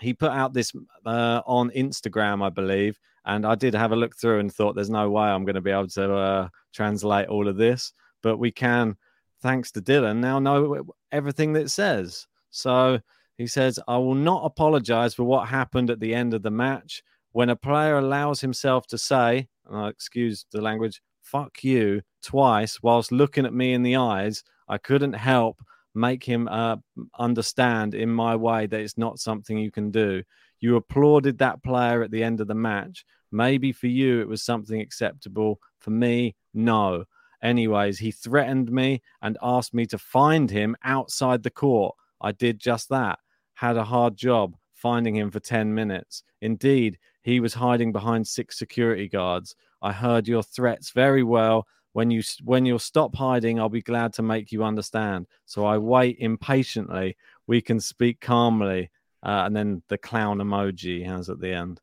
he 0.01 0.13
put 0.13 0.31
out 0.31 0.53
this 0.53 0.71
uh, 1.05 1.41
on 1.45 1.69
Instagram, 1.71 2.43
I 2.43 2.49
believe, 2.49 2.99
and 3.25 3.45
I 3.45 3.55
did 3.55 3.73
have 3.73 3.91
a 3.91 3.95
look 3.95 4.15
through 4.15 4.39
and 4.39 4.53
thought, 4.53 4.75
"There's 4.75 4.89
no 4.89 5.09
way 5.09 5.27
I'm 5.27 5.45
going 5.45 5.55
to 5.55 5.61
be 5.61 5.71
able 5.71 5.87
to 5.87 6.13
uh, 6.13 6.47
translate 6.73 7.27
all 7.27 7.47
of 7.47 7.57
this," 7.57 7.93
but 8.21 8.37
we 8.37 8.51
can, 8.51 8.97
thanks 9.41 9.71
to 9.71 9.81
Dylan, 9.81 10.17
now 10.17 10.39
know 10.39 10.83
everything 11.11 11.53
that 11.53 11.69
says. 11.69 12.27
So 12.49 12.99
he 13.37 13.47
says, 13.47 13.79
"I 13.87 13.97
will 13.97 14.15
not 14.15 14.45
apologize 14.45 15.13
for 15.13 15.23
what 15.23 15.47
happened 15.47 15.89
at 15.89 15.99
the 15.99 16.13
end 16.13 16.33
of 16.33 16.43
the 16.43 16.51
match." 16.51 17.03
When 17.33 17.49
a 17.49 17.55
player 17.55 17.97
allows 17.97 18.41
himself 18.41 18.85
to 18.87 18.97
say, 18.97 19.47
uh, 19.71 19.85
excuse 19.85 20.45
the 20.51 20.61
language, 20.61 21.01
fuck 21.23 21.63
you 21.63 22.03
twice 22.21 22.83
whilst 22.83 23.11
looking 23.11 23.45
at 23.45 23.55
me 23.55 23.73
in 23.73 23.81
the 23.81 23.95
eyes, 23.95 24.43
I 24.67 24.77
couldn't 24.77 25.13
help 25.13 25.59
make 25.93 26.23
him 26.23 26.47
uh, 26.47 26.77
understand 27.17 27.93
in 27.93 28.09
my 28.09 28.35
way 28.35 28.65
that 28.65 28.79
it's 28.79 28.97
not 28.97 29.19
something 29.19 29.57
you 29.57 29.71
can 29.71 29.91
do. 29.91 30.23
You 30.59 30.75
applauded 30.75 31.37
that 31.37 31.63
player 31.63 32.03
at 32.03 32.11
the 32.11 32.23
end 32.23 32.39
of 32.39 32.47
the 32.47 32.55
match. 32.55 33.05
Maybe 33.31 33.71
for 33.71 33.87
you 33.87 34.21
it 34.21 34.27
was 34.27 34.43
something 34.43 34.79
acceptable. 34.79 35.59
For 35.79 35.91
me, 35.91 36.35
no. 36.53 37.05
Anyways, 37.41 37.99
he 37.99 38.11
threatened 38.11 38.71
me 38.71 39.01
and 39.21 39.37
asked 39.41 39.73
me 39.73 39.85
to 39.87 39.97
find 39.97 40.49
him 40.49 40.75
outside 40.83 41.43
the 41.43 41.49
court. 41.49 41.95
I 42.21 42.31
did 42.31 42.59
just 42.59 42.89
that. 42.89 43.19
Had 43.55 43.75
a 43.75 43.83
hard 43.83 44.15
job 44.15 44.55
finding 44.73 45.15
him 45.15 45.29
for 45.31 45.39
10 45.39 45.73
minutes. 45.73 46.23
Indeed, 46.41 46.97
he 47.21 47.39
was 47.39 47.53
hiding 47.53 47.91
behind 47.91 48.27
six 48.27 48.57
security 48.57 49.07
guards. 49.07 49.55
I 49.81 49.91
heard 49.91 50.27
your 50.27 50.43
threats 50.43 50.91
very 50.91 51.23
well. 51.23 51.67
When 51.93 52.11
you 52.11 52.21
when 52.43 52.65
you'll 52.65 52.79
stop 52.79 53.15
hiding, 53.15 53.59
I'll 53.59 53.69
be 53.69 53.81
glad 53.81 54.13
to 54.13 54.21
make 54.23 54.51
you 54.51 54.63
understand. 54.63 55.27
So 55.45 55.65
I 55.65 55.77
wait 55.77 56.17
impatiently. 56.19 57.17
We 57.47 57.61
can 57.61 57.79
speak 57.79 58.19
calmly. 58.19 58.91
Uh, 59.23 59.43
and 59.45 59.55
then 59.55 59.81
the 59.87 59.97
clown 59.97 60.39
emoji 60.39 61.05
has 61.05 61.29
at 61.29 61.39
the 61.39 61.53
end. 61.53 61.79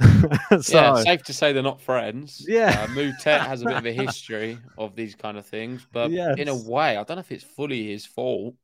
so, 0.60 0.76
yeah, 0.76 0.94
safe 0.96 1.22
to 1.22 1.32
say 1.32 1.52
they're 1.52 1.62
not 1.62 1.80
friends. 1.80 2.44
Yeah. 2.46 2.70
uh, 2.82 2.86
Moutet 2.88 3.46
has 3.46 3.62
a 3.62 3.66
bit 3.66 3.76
of 3.76 3.86
a 3.86 3.92
history 4.04 4.58
of 4.76 4.94
these 4.94 5.14
kind 5.14 5.38
of 5.38 5.46
things, 5.46 5.86
but 5.92 6.10
in 6.10 6.48
a 6.48 6.54
way, 6.54 6.96
I 6.96 7.04
don't 7.04 7.16
know 7.16 7.20
if 7.20 7.32
it's 7.32 7.44
fully 7.44 7.88
his 7.88 8.04
fault. 8.04 8.54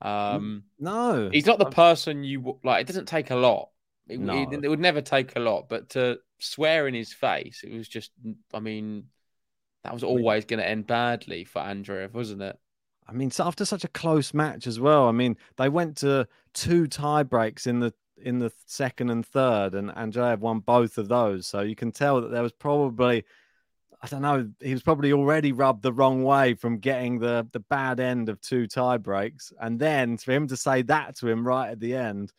Um, 0.00 0.64
no, 0.78 1.28
he's 1.30 1.44
not 1.44 1.58
the 1.58 1.66
person 1.66 2.24
you 2.24 2.58
like. 2.64 2.82
It 2.82 2.86
doesn't 2.86 3.08
take 3.08 3.30
a 3.30 3.36
lot. 3.36 3.68
It, 4.08 4.20
No. 4.20 4.40
it, 4.50 4.64
it 4.64 4.68
would 4.68 4.80
never 4.80 5.02
take 5.02 5.36
a 5.36 5.40
lot, 5.40 5.68
but 5.68 5.90
to 5.90 6.18
swear 6.38 6.88
in 6.88 6.94
his 6.94 7.12
face, 7.12 7.62
it 7.62 7.76
was 7.76 7.88
just. 7.88 8.12
I 8.54 8.60
mean, 8.60 9.04
that 9.84 9.94
was 9.94 10.04
always 10.04 10.44
going 10.44 10.60
to 10.60 10.68
end 10.68 10.86
badly 10.86 11.44
for 11.44 11.60
Andreev, 11.60 12.12
wasn't 12.12 12.42
it? 12.42 12.58
I 13.08 13.12
mean, 13.12 13.32
after 13.40 13.64
such 13.64 13.84
a 13.84 13.88
close 13.88 14.32
match 14.32 14.66
as 14.66 14.78
well. 14.78 15.08
I 15.08 15.12
mean, 15.12 15.36
they 15.56 15.68
went 15.68 15.96
to 15.98 16.28
two 16.54 16.86
tie 16.86 17.24
breaks 17.24 17.66
in 17.66 17.80
the 17.80 17.92
in 18.22 18.38
the 18.38 18.52
second 18.66 19.10
and 19.10 19.26
third, 19.26 19.74
and 19.74 19.90
Andreev 19.90 20.38
won 20.40 20.60
both 20.60 20.98
of 20.98 21.08
those. 21.08 21.46
So 21.46 21.60
you 21.60 21.74
can 21.74 21.90
tell 21.90 22.20
that 22.20 22.30
there 22.30 22.42
was 22.42 22.52
probably, 22.52 23.24
I 24.02 24.06
don't 24.06 24.22
know, 24.22 24.50
he 24.60 24.72
was 24.72 24.82
probably 24.82 25.12
already 25.12 25.52
rubbed 25.52 25.82
the 25.82 25.92
wrong 25.92 26.22
way 26.22 26.54
from 26.54 26.78
getting 26.78 27.18
the 27.18 27.48
the 27.52 27.60
bad 27.60 27.98
end 27.98 28.28
of 28.28 28.40
two 28.40 28.66
tie 28.66 28.98
breaks, 28.98 29.52
and 29.60 29.80
then 29.80 30.16
for 30.16 30.32
him 30.32 30.46
to 30.48 30.56
say 30.56 30.82
that 30.82 31.16
to 31.16 31.28
him 31.28 31.46
right 31.46 31.70
at 31.70 31.80
the 31.80 31.96
end, 31.96 32.32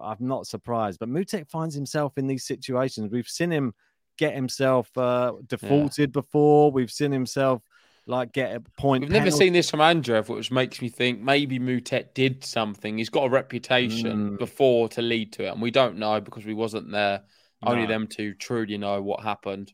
I'm 0.00 0.16
not 0.20 0.46
surprised. 0.46 1.00
But 1.00 1.08
Moutet 1.08 1.48
finds 1.48 1.74
himself 1.74 2.16
in 2.16 2.26
these 2.26 2.44
situations. 2.44 3.10
We've 3.10 3.26
seen 3.26 3.50
him 3.50 3.74
get 4.20 4.34
himself 4.34 4.86
uh, 4.98 5.32
defaulted 5.46 6.12
before. 6.12 6.70
We've 6.70 6.90
seen 6.92 7.10
himself 7.10 7.62
like 8.06 8.32
get 8.32 8.54
a 8.54 8.60
point. 8.60 9.00
We've 9.02 9.10
never 9.20 9.30
seen 9.30 9.52
this 9.52 9.70
from 9.70 9.80
Andreev, 9.80 10.28
which 10.28 10.50
makes 10.50 10.82
me 10.82 10.88
think 10.90 11.20
maybe 11.20 11.58
Moutet 11.58 12.12
did 12.14 12.44
something. 12.44 12.98
He's 12.98 13.08
got 13.08 13.24
a 13.26 13.30
reputation 13.30 14.30
Mm. 14.32 14.38
before 14.38 14.88
to 14.90 15.02
lead 15.02 15.32
to 15.34 15.44
it, 15.46 15.52
and 15.52 15.62
we 15.62 15.70
don't 15.70 15.96
know 15.96 16.20
because 16.20 16.44
we 16.44 16.54
wasn't 16.54 16.90
there. 16.92 17.22
Only 17.62 17.86
them 17.86 18.06
two 18.06 18.34
truly 18.34 18.78
know 18.78 19.02
what 19.02 19.22
happened. 19.22 19.72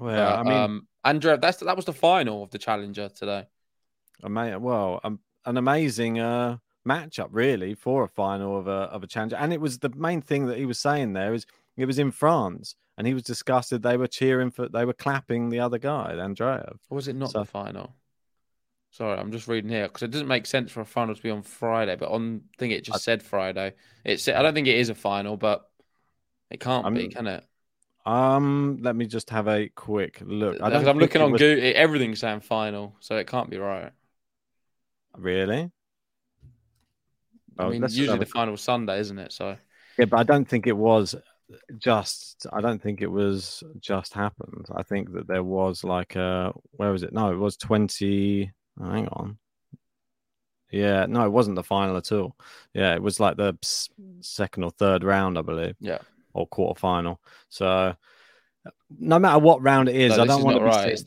Well, 0.00 0.30
But, 0.30 0.38
I 0.38 0.42
mean, 0.42 0.52
um, 0.52 0.88
Andreev, 1.04 1.40
that's 1.40 1.58
that 1.58 1.76
was 1.76 1.84
the 1.84 1.92
final 1.92 2.42
of 2.44 2.50
the 2.50 2.58
Challenger 2.58 3.08
today. 3.08 3.46
ama- 4.24 4.58
well, 4.58 5.00
um, 5.04 5.20
an 5.44 5.56
amazing 5.56 6.18
uh, 6.18 6.58
matchup, 6.86 7.28
really, 7.30 7.74
for 7.74 8.04
a 8.04 8.08
final 8.08 8.58
of 8.58 8.66
a 8.68 8.80
of 8.94 9.02
a 9.02 9.06
challenger. 9.06 9.36
And 9.36 9.52
it 9.52 9.60
was 9.60 9.78
the 9.78 9.90
main 9.90 10.20
thing 10.22 10.46
that 10.46 10.58
he 10.58 10.66
was 10.66 10.78
saying 10.78 11.12
there 11.12 11.34
is 11.34 11.46
it 11.76 11.86
was 11.86 11.98
in 11.98 12.10
France, 12.10 12.74
and 12.98 13.06
he 13.06 13.14
was 13.14 13.22
disgusted. 13.22 13.82
They 13.82 13.96
were 13.96 14.06
cheering 14.06 14.50
for, 14.50 14.68
they 14.68 14.84
were 14.84 14.92
clapping 14.92 15.48
the 15.48 15.60
other 15.60 15.78
guy, 15.78 16.14
Andreev. 16.16 16.76
Or 16.90 16.96
was 16.96 17.08
it 17.08 17.16
not 17.16 17.30
So- 17.30 17.40
the 17.40 17.44
final? 17.46 17.94
Sorry, 18.90 19.18
I'm 19.18 19.32
just 19.32 19.48
reading 19.48 19.70
here 19.70 19.84
because 19.88 20.02
it 20.02 20.10
doesn't 20.10 20.28
make 20.28 20.44
sense 20.44 20.70
for 20.70 20.82
a 20.82 20.84
final 20.84 21.14
to 21.14 21.22
be 21.22 21.30
on 21.30 21.42
Friday, 21.42 21.96
but 21.96 22.10
on 22.10 22.42
I 22.54 22.56
think 22.58 22.74
it 22.74 22.84
just 22.84 23.02
said 23.02 23.22
Friday. 23.22 23.72
It's 24.04 24.28
I 24.28 24.42
don't 24.42 24.52
think 24.52 24.66
it 24.68 24.76
is 24.76 24.90
a 24.90 24.94
final, 24.94 25.38
but 25.38 25.66
it 26.50 26.60
can't 26.60 26.94
be, 26.94 27.02
I'm- 27.04 27.10
can 27.10 27.26
it? 27.26 27.44
Um, 28.04 28.78
let 28.82 28.94
me 28.96 29.06
just 29.06 29.30
have 29.30 29.48
a 29.48 29.68
quick 29.70 30.20
look. 30.22 30.60
I 30.60 30.66
I'm 30.74 30.98
looking 30.98 31.22
on 31.22 31.32
was- 31.32 31.40
Google, 31.40 31.72
everything's 31.74 32.20
saying 32.20 32.40
final, 32.40 32.94
so 33.00 33.16
it 33.16 33.26
can't 33.28 33.48
be 33.48 33.56
right. 33.56 33.92
Really? 35.16 35.70
I 37.58 37.64
Oh, 37.64 37.70
mean, 37.70 37.82
usually 37.82 38.08
a 38.08 38.18
the 38.18 38.26
final 38.26 38.56
Sunday, 38.56 38.98
isn't 38.98 39.18
it? 39.18 39.32
So 39.32 39.56
Yeah, 39.98 40.06
but 40.06 40.18
I 40.18 40.22
don't 40.24 40.46
think 40.46 40.66
it 40.66 40.76
was 40.76 41.14
just. 41.78 42.46
I 42.52 42.60
don't 42.60 42.82
think 42.82 43.02
it 43.02 43.10
was 43.10 43.62
just 43.80 44.14
happened. 44.14 44.66
I 44.74 44.82
think 44.82 45.12
that 45.12 45.26
there 45.26 45.42
was 45.44 45.84
like 45.84 46.16
a. 46.16 46.52
Where 46.72 46.92
was 46.92 47.02
it? 47.02 47.12
No, 47.12 47.32
it 47.32 47.36
was 47.38 47.56
twenty. 47.56 48.52
oh, 48.80 48.90
hang 48.90 49.08
on. 49.08 49.38
Yeah, 50.70 51.04
no, 51.06 51.26
it 51.26 51.32
wasn't 51.32 51.56
the 51.56 51.62
final 51.62 51.98
at 51.98 52.10
all. 52.12 52.34
Yeah, 52.72 52.94
it 52.94 53.02
was 53.02 53.20
like 53.20 53.36
the 53.36 53.56
second 54.22 54.64
or 54.64 54.70
third 54.70 55.04
round, 55.04 55.36
I 55.38 55.42
believe, 55.42 55.76
yeah, 55.80 55.98
or 56.32 56.46
quarter 56.46 56.78
final. 56.78 57.20
So, 57.50 57.94
no 58.98 59.18
matter 59.18 59.38
what 59.38 59.60
round 59.62 59.90
it 59.90 59.96
is, 59.96 60.16
No, 60.16 60.22
I 60.22 60.26
don't 60.26 60.38
is 60.38 60.44
want 60.44 60.56
to 60.56 60.60
be. 60.64 60.66
right. 60.66 61.02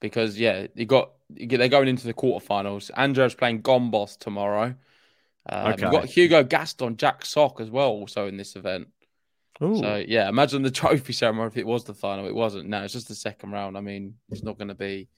because 0.00 0.38
yeah, 0.38 0.68
you 0.76 0.86
got 0.86 1.10
they're 1.30 1.68
going 1.68 1.88
into 1.88 2.06
the 2.06 2.14
quarterfinals. 2.14 2.92
Andreev's 2.96 3.34
playing 3.34 3.62
Gombos 3.62 4.16
tomorrow. 4.18 4.74
Um, 5.48 5.72
Okay. 5.72 5.82
You've 5.82 5.90
got 5.92 6.04
Hugo 6.04 6.44
Gaston, 6.44 6.96
Jack 6.96 7.24
Sock 7.26 7.60
as 7.60 7.70
well, 7.70 7.88
also 7.88 8.28
in 8.28 8.36
this 8.36 8.54
event. 8.54 8.86
Ooh, 9.62 9.76
So 9.78 9.96
yeah, 10.06 10.28
imagine 10.28 10.62
the 10.62 10.70
trophy 10.82 11.12
ceremony 11.12 11.48
if 11.48 11.56
it 11.56 11.66
was 11.66 11.84
the 11.84 11.94
final. 11.94 12.26
It 12.26 12.34
wasn't. 12.34 12.68
No, 12.68 12.82
it's 12.82 12.92
just 12.92 13.08
the 13.08 13.14
second 13.14 13.50
round. 13.50 13.76
I 13.76 13.80
mean, 13.80 14.14
it's 14.30 14.42
not 14.42 14.58
going 14.58 14.68
to 14.68 14.74
be 14.74 15.08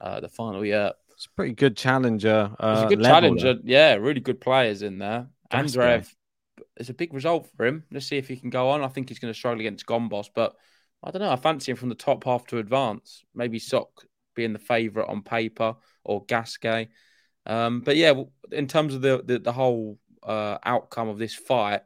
uh, 0.00 0.20
the 0.20 0.28
final 0.28 0.64
yet. 0.64 0.94
it's 1.10 1.26
a 1.26 1.30
pretty 1.36 1.54
good 1.54 1.76
challenger. 1.76 2.50
Uh, 2.58 2.72
It's 2.76 2.92
a 2.92 2.96
good 2.96 3.02
level 3.02 3.36
challenger. 3.36 3.60
Yeah, 3.64 3.94
really 3.94 4.20
good 4.20 4.40
players 4.40 4.82
in 4.82 4.98
there. 4.98 5.28
Andreev, 5.52 6.14
it's 6.76 6.88
a 6.88 6.94
big 6.94 7.12
result 7.12 7.48
for 7.56 7.66
him. 7.66 7.84
Let's 7.90 8.06
see 8.06 8.16
if 8.16 8.28
he 8.28 8.36
can 8.36 8.50
go 8.50 8.70
on. 8.70 8.82
I 8.82 8.88
think 8.88 9.08
he's 9.08 9.18
going 9.18 9.32
to 9.32 9.38
struggle 9.38 9.60
against 9.60 9.86
Gombos, 9.86 10.28
but 10.34 10.54
I 11.02 11.10
don't 11.10 11.22
know. 11.22 11.30
I 11.32 11.36
fancy 11.36 11.72
him 11.72 11.76
from 11.76 11.88
the 11.88 11.94
top 11.94 12.24
half 12.24 12.46
to 12.48 12.58
advance. 12.58 13.24
Maybe 13.34 13.58
Sock 13.58 13.88
being 14.34 14.52
the 14.52 14.58
favourite 14.58 15.08
on 15.08 15.22
paper 15.22 15.74
or 16.04 16.24
Gasquet. 16.24 16.88
Um, 17.46 17.80
but 17.80 17.96
yeah, 17.96 18.14
in 18.52 18.66
terms 18.68 18.94
of 18.94 19.02
the 19.02 19.22
the, 19.24 19.38
the 19.38 19.52
whole 19.52 19.98
uh, 20.22 20.58
outcome 20.64 21.08
of 21.08 21.18
this 21.18 21.34
fight, 21.34 21.82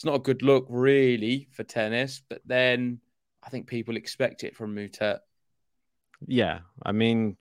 it's 0.00 0.04
not 0.06 0.14
a 0.14 0.20
good 0.20 0.40
look 0.40 0.64
really 0.70 1.46
for 1.52 1.62
tennis. 1.62 2.22
But 2.26 2.40
then 2.46 3.00
I 3.42 3.50
think 3.50 3.66
people 3.66 3.98
expect 3.98 4.44
it 4.44 4.56
from 4.56 4.74
Moutet. 4.74 5.18
Yeah, 6.26 6.60
I 6.82 6.92
mean, 6.92 7.36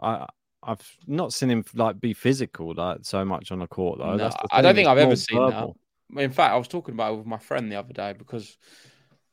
I 0.00 0.28
I've 0.62 0.88
not 1.08 1.32
seen 1.32 1.50
him 1.50 1.64
like 1.74 2.00
be 2.00 2.12
physical 2.12 2.74
like 2.76 2.98
so 3.02 3.24
much 3.24 3.50
on 3.50 3.58
the 3.58 3.66
court 3.66 3.98
though. 3.98 4.14
No, 4.14 4.30
I 4.52 4.62
don't 4.62 4.76
think 4.76 4.86
it's 4.86 4.88
I've 4.88 4.98
ever 4.98 5.16
seen 5.16 5.36
verbal. 5.36 5.76
that. 6.10 6.22
In 6.22 6.30
fact, 6.30 6.54
I 6.54 6.56
was 6.56 6.68
talking 6.68 6.94
about 6.94 7.14
it 7.14 7.16
with 7.16 7.26
my 7.26 7.38
friend 7.38 7.72
the 7.72 7.76
other 7.76 7.92
day 7.92 8.12
because 8.16 8.56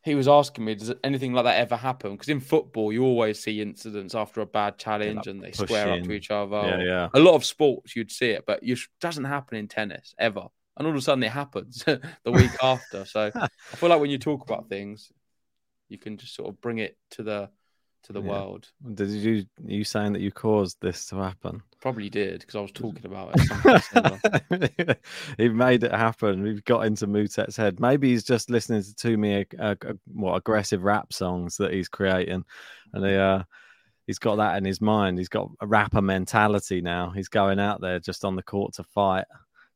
he 0.02 0.16
was 0.16 0.28
asking 0.28 0.66
me, 0.66 0.74
"Does 0.74 0.92
anything 1.04 1.34
like 1.34 1.44
that 1.44 1.60
ever 1.60 1.76
happen?" 1.76 2.14
Because 2.14 2.30
in 2.30 2.40
football, 2.40 2.92
you 2.92 3.04
always 3.04 3.40
see 3.40 3.62
incidents 3.62 4.16
after 4.16 4.42
a 4.42 4.48
bad 4.48 4.80
challenge 4.80 5.18
like 5.18 5.28
and 5.28 5.44
they 5.44 5.52
square 5.52 5.92
up 5.92 6.02
to 6.06 6.12
each 6.12 6.32
other. 6.32 6.58
Yeah, 6.58 6.82
yeah. 6.82 7.10
A 7.14 7.20
lot 7.20 7.36
of 7.36 7.46
sports 7.46 7.96
you'd 7.96 8.12
see 8.12 8.32
it, 8.32 8.46
but 8.48 8.62
it 8.64 8.80
doesn't 9.00 9.26
happen 9.26 9.60
in 9.60 9.68
tennis 9.68 10.16
ever. 10.18 10.48
And 10.82 10.88
all 10.88 10.94
of 10.94 10.98
a 10.98 11.02
sudden, 11.04 11.24
it 11.24 11.32
happens 11.32 11.84
the 11.86 12.32
week 12.32 12.50
after. 12.64 13.06
So 13.06 13.32
I 13.36 13.76
feel 13.76 13.90
like 13.90 14.02
when 14.02 14.10
you 14.10 14.18
talk 14.18 14.42
about 14.42 14.68
things, 14.68 15.12
you 15.90 16.00
can 16.00 16.18
just 16.18 16.34
sort 16.34 16.50
of 16.50 16.60
bring 16.60 16.80
it 16.80 16.98
to 17.12 17.22
the 17.22 17.50
to 18.06 18.14
the 18.14 18.20
Yeah. 18.20 18.30
world. 18.30 18.68
Did 18.96 19.10
you 19.12 19.46
you 19.64 19.84
saying 19.84 20.14
that 20.14 20.24
you 20.24 20.32
caused 20.32 20.78
this 20.82 21.06
to 21.10 21.18
happen? 21.18 21.62
Probably 21.82 22.10
did 22.10 22.40
because 22.40 22.56
I 22.56 22.62
was 22.62 22.72
talking 22.72 23.06
about 23.06 23.36
it. 23.36 25.00
he 25.38 25.50
made 25.50 25.84
it 25.84 25.92
happen. 25.92 26.42
We've 26.42 26.66
got 26.66 26.88
into 26.88 27.06
Moutet's 27.06 27.56
head. 27.56 27.80
Maybe 27.80 28.10
he's 28.10 28.24
just 28.24 28.50
listening 28.50 28.82
to 28.82 28.96
too 28.96 29.20
many 29.20 29.46
uh, 29.60 29.76
uh, 29.88 29.94
what 30.12 30.34
aggressive 30.36 30.84
rap 30.84 31.14
songs 31.14 31.58
that 31.58 31.74
he's 31.74 31.90
creating, 31.90 32.44
and 32.94 33.06
he, 33.06 33.14
uh, 33.14 33.44
he's 34.08 34.18
got 34.18 34.38
that 34.38 34.58
in 34.58 34.66
his 34.66 34.82
mind. 34.82 35.20
He's 35.20 35.30
got 35.30 35.52
a 35.60 35.68
rapper 35.68 36.02
mentality 36.02 36.82
now. 36.82 37.12
He's 37.12 37.30
going 37.30 37.60
out 37.60 37.82
there 37.82 38.00
just 38.00 38.26
on 38.26 38.36
the 38.36 38.42
court 38.42 38.74
to 38.76 38.84
fight. 38.84 39.26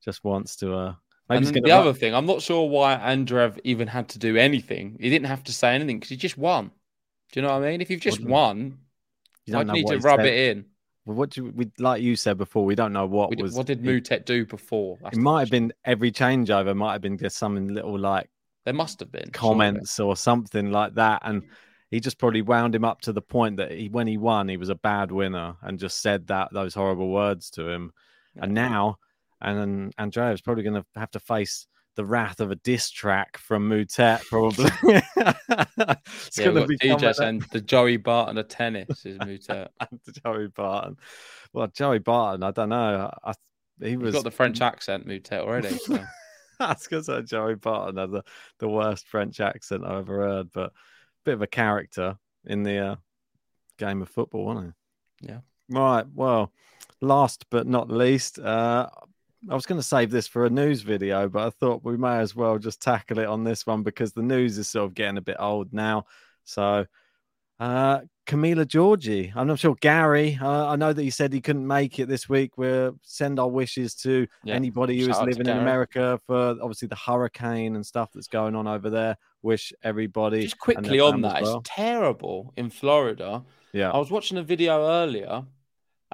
Just 0.04 0.24
wants 0.24 0.56
to. 0.58 0.74
Uh, 0.76 0.94
maybe 1.30 1.46
the 1.62 1.72
other 1.72 1.94
thing, 1.94 2.14
I'm 2.14 2.26
not 2.26 2.42
sure 2.42 2.70
why 2.70 2.96
Andreev 2.96 3.60
even 3.64 3.88
had 3.88 4.10
to 4.10 4.20
do 4.20 4.38
anything. 4.38 4.98
He 5.00 5.10
didn't 5.10 5.28
have 5.28 5.44
to 5.46 5.54
say 5.54 5.74
anything 5.74 5.98
because 5.98 6.10
he 6.10 6.18
just 6.18 6.38
won. 6.38 6.72
Do 7.32 7.40
you 7.40 7.42
know 7.46 7.54
what 7.58 7.64
I 7.66 7.72
mean? 7.72 7.82
If 7.82 7.90
you've 7.90 8.02
just 8.02 8.22
won, 8.22 8.78
You 9.46 9.54
don't 9.54 9.68
do 9.68 9.78
you 9.78 9.84
know 9.84 9.90
need 9.90 10.00
to 10.02 10.08
rub 10.08 10.20
said. 10.20 10.28
it 10.28 10.50
in? 10.58 10.66
Well, 11.06 11.18
What 11.18 11.32
do 11.32 11.46
you, 11.46 11.52
we 11.56 11.72
like 11.80 12.02
you 12.04 12.16
said 12.16 12.38
before? 12.38 12.66
We 12.66 12.76
don't 12.76 12.94
know 12.94 13.08
what 13.08 13.32
We 13.32 13.42
was. 13.42 13.56
what 13.56 13.66
did 13.68 13.82
Moutet 13.82 14.26
do 14.26 14.46
before? 14.46 14.98
That's 15.02 15.18
It 15.18 15.22
might 15.22 15.40
have 15.42 15.50
been 15.50 15.74
every 15.84 16.12
changeover. 16.12 16.76
Might 16.76 16.94
have 16.94 17.02
been 17.02 17.18
just 17.18 17.38
something 17.38 17.68
little 17.74 17.98
like 17.98 18.30
There 18.66 18.74
must 18.74 19.00
have 19.00 19.12
been 19.12 19.24
surely. 19.26 19.32
comments 19.34 20.00
or 20.00 20.16
something 20.16 20.72
like 20.72 20.94
that, 20.96 21.22
and 21.26 21.44
he 21.92 22.00
just 22.00 22.18
probably 22.18 22.42
wound 22.42 22.74
him 22.76 22.86
up 22.86 23.02
to 23.02 23.14
the 23.14 23.22
point 23.22 23.58
that 23.58 23.72
he, 23.72 23.90
when 23.90 24.08
he 24.08 24.18
won, 24.18 24.48
he 24.50 24.58
was 24.58 24.70
a 24.70 24.76
bad 24.76 25.12
winner, 25.12 25.56
and 25.62 25.80
just 25.80 26.02
said 26.02 26.28
that 26.28 26.50
those 26.54 26.74
horrible 26.74 27.10
words 27.12 27.50
to 27.52 27.70
him. 27.70 27.92
And 28.38 28.54
now, 28.54 28.98
and 29.46 29.60
then 29.60 29.92
Andreev's 30.00 30.42
probably 30.42 30.64
going 30.64 30.82
to 30.82 30.86
have 31.00 31.12
to 31.12 31.20
face 31.20 31.68
the 31.96 32.04
wrath 32.06 32.40
of 32.40 32.52
a 32.52 32.56
diss 32.56 32.90
track 32.90 33.38
from 33.38 33.70
Moutet, 33.70 34.26
probably. 34.26 34.66
it's 35.16 36.38
Yeah, 36.38 36.46
going 36.46 36.56
to 36.56 36.68
be 36.68 36.78
got 36.78 37.00
DJ 37.00 37.14
saying 37.16 37.46
the 37.52 37.62
Joey 37.62 37.98
Barton 37.98 38.38
of 38.38 38.48
tennis 38.48 39.06
is 39.06 39.18
Moutet. 39.20 39.68
and 39.80 40.00
The 40.06 40.12
Joey 40.12 40.48
Barton. 40.48 40.98
Well, 41.54 41.68
Joey 41.68 42.00
Barton, 42.00 42.44
I 42.44 42.52
don't 42.52 42.70
know. 42.70 43.10
I, 43.24 43.34
he 43.80 43.92
He's 43.92 43.98
was 43.98 44.16
got 44.16 44.24
the 44.24 44.32
French 44.32 44.62
accent, 44.62 45.08
Moutet 45.08 45.40
already. 45.40 45.70
So. 45.70 46.04
That's 46.60 46.88
because 46.88 47.10
Joey 47.30 47.56
Barton 47.56 47.98
had 47.98 48.12
the, 48.12 48.24
the 48.60 48.68
worst 48.68 49.08
French 49.08 49.40
accent 49.40 49.86
I've 49.86 50.00
ever 50.00 50.22
heard, 50.22 50.52
but 50.54 50.74
bit 51.24 51.36
of 51.36 51.42
a 51.42 51.48
character 51.48 52.18
in 52.46 52.64
the 52.64 52.78
uh, 52.78 52.96
game 53.78 54.02
of 54.02 54.10
football, 54.10 54.46
wasn't 54.46 54.74
he? 55.22 55.28
Yeah. 55.28 55.40
Right. 55.70 56.06
Well, 56.14 56.52
last 57.02 57.46
but 57.50 57.68
not 57.68 57.90
least, 57.90 58.40
uh, 58.40 58.90
I 59.50 59.54
was 59.54 59.66
going 59.66 59.80
to 59.80 59.86
save 59.86 60.12
this 60.12 60.28
for 60.28 60.46
a 60.46 60.50
news 60.50 60.82
video, 60.82 61.30
but 61.30 61.46
I 61.48 61.50
thought 61.52 61.84
we 61.84 61.98
may 61.98 62.18
as 62.18 62.36
well 62.36 62.58
just 62.58 62.82
tackle 62.82 63.20
it 63.20 63.28
on 63.28 63.44
this 63.44 63.66
one 63.68 63.84
because 63.84 64.12
the 64.14 64.24
news 64.24 64.58
is 64.58 64.70
sort 64.70 64.86
of 64.86 64.94
getting 64.96 65.18
a 65.18 65.22
bit 65.22 65.38
old 65.40 65.72
now. 65.74 66.06
So, 66.44 66.86
uh, 67.60 68.00
Camila 68.28 68.66
Giorgi, 68.66 69.32
I'm 69.36 69.46
not 69.48 69.60
sure 69.60 69.76
Gary. 69.82 70.38
Uh, 70.42 70.68
I 70.68 70.76
know 70.76 70.92
that 70.94 71.02
he 71.02 71.12
said 71.12 71.32
he 71.32 71.42
couldn't 71.42 71.66
make 71.68 72.00
it 72.00 72.08
this 72.08 72.28
week. 72.28 72.58
We'll 72.58 72.98
send 73.04 73.40
our 73.40 73.48
wishes 73.48 73.94
to 73.98 74.28
Yeah. 74.44 74.56
anybody 74.56 74.96
who 74.98 75.02
is 75.04 75.08
Shout 75.10 75.18
out 75.18 75.26
to 75.26 75.30
living 75.32 75.48
in 75.48 75.58
America 75.60 76.20
for 76.26 76.56
obviously 76.62 76.88
the 76.88 76.96
hurricane 76.96 77.76
and 77.76 77.86
stuff 77.86 78.10
that's 78.14 78.28
going 78.28 78.56
on 78.56 78.68
over 78.68 78.90
there. 78.90 79.16
Wish 79.44 79.72
everybody 79.84 80.42
Just 80.42 80.58
quickly 80.58 81.00
on 81.00 81.22
that, 81.22 81.44
well. 81.44 81.60
it's 81.60 81.70
terrible 81.70 82.52
in 82.58 82.72
Florida. 82.72 83.44
Yeah. 83.74 83.92
I 83.92 83.98
was 84.00 84.10
watching 84.10 84.38
a 84.40 84.44
video 84.44 84.88
earlier, 84.88 85.44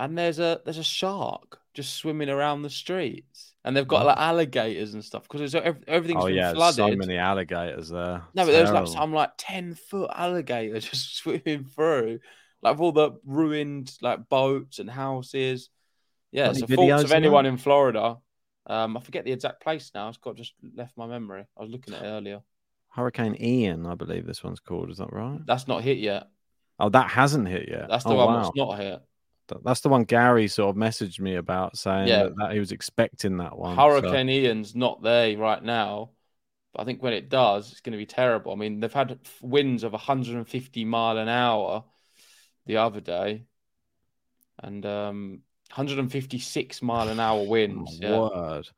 and 0.01 0.17
there's 0.17 0.39
a 0.39 0.59
there's 0.65 0.79
a 0.79 0.83
shark 0.83 1.59
just 1.75 1.93
swimming 1.93 2.27
around 2.27 2.63
the 2.63 2.71
streets, 2.71 3.53
and 3.63 3.77
they've 3.77 3.87
got 3.87 4.05
like 4.05 4.17
alligators 4.17 4.95
and 4.95 5.05
stuff 5.05 5.27
because 5.29 5.53
everything's 5.53 5.85
flooded. 5.85 6.17
oh 6.17 6.25
been 6.25 6.35
yeah, 6.35 6.53
flooded. 6.53 6.75
so 6.75 6.95
many 6.95 7.17
alligators 7.17 7.89
there. 7.89 8.23
No, 8.33 8.45
but 8.45 8.51
there's 8.51 8.71
like 8.71 8.87
some 8.87 9.13
like 9.13 9.29
ten 9.37 9.75
foot 9.75 10.09
alligator 10.13 10.79
just 10.79 11.17
swimming 11.17 11.65
through, 11.65 12.19
like 12.63 12.79
all 12.79 12.91
the 12.91 13.11
ruined 13.23 13.95
like 14.01 14.27
boats 14.27 14.79
and 14.79 14.89
houses. 14.89 15.69
Yeah, 16.31 16.47
Got 16.47 16.55
so 16.55 16.65
any 16.65 16.75
thoughts 16.75 17.03
of 17.03 17.11
of 17.11 17.15
anyone 17.15 17.45
in 17.45 17.57
Florida. 17.57 18.17
Um, 18.65 18.97
I 18.97 19.01
forget 19.01 19.23
the 19.23 19.33
exact 19.33 19.61
place 19.61 19.91
now. 19.93 20.09
It's 20.09 20.17
got 20.17 20.35
just 20.35 20.53
left 20.75 20.97
my 20.97 21.05
memory. 21.05 21.45
I 21.57 21.61
was 21.61 21.69
looking 21.69 21.93
at 21.93 22.03
it 22.03 22.07
earlier. 22.07 22.41
Hurricane 22.89 23.35
Ian, 23.39 23.85
I 23.85 23.93
believe 23.93 24.25
this 24.25 24.43
one's 24.43 24.59
called. 24.59 24.89
Is 24.89 24.97
that 24.97 25.13
right? 25.13 25.39
That's 25.45 25.67
not 25.67 25.83
hit 25.83 25.99
yet. 25.99 26.27
Oh, 26.79 26.89
that 26.89 27.11
hasn't 27.11 27.47
hit 27.47 27.69
yet. 27.69 27.87
That's 27.87 28.03
the 28.03 28.11
oh, 28.11 28.15
one 28.15 28.33
wow. 28.33 28.41
that's 28.41 28.55
not 28.55 28.79
hit. 28.79 29.01
Th- 29.51 29.63
That's 29.63 29.81
the 29.81 29.89
one 29.89 30.03
Gary 30.03 30.47
sort 30.47 30.69
of 30.75 30.81
messaged 30.81 31.19
me 31.19 31.35
about 31.35 31.77
saying 31.77 32.07
Yeah. 32.07 32.23
that, 32.23 32.35
that 32.37 32.51
he 32.53 32.59
was 32.59 32.71
expecting 32.71 33.37
that 33.37 33.57
one. 33.57 33.75
so- 33.75 33.81
Hurricane 33.81 34.29
Ian's 34.29 34.75
not 34.75 35.01
there 35.01 35.37
right 35.37 35.61
now, 35.63 36.11
but 36.73 36.81
I 36.81 36.85
think 36.85 37.03
when 37.03 37.13
it 37.13 37.29
does, 37.29 37.71
it's 37.71 37.81
going 37.81 37.91
to 37.93 37.97
be 37.97 38.05
terrible. 38.05 38.51
I 38.51 38.55
mean, 38.55 38.79
they've 38.79 38.91
had 38.93 39.19
winds 39.41 39.83
of 39.83 39.91
150 39.93 40.85
mile 40.85 41.17
an 41.17 41.27
hour 41.29 41.83
the 42.65 42.77
other 42.77 43.01
day, 43.01 43.45
and 44.59 44.85
um, 44.85 45.39
156 45.73 46.81
mile 46.81 47.09
an 47.09 47.19
hour 47.19 47.43
winds. 47.47 47.99
My 48.01 48.07
yeah. 48.07 48.19
word. 48.19 48.69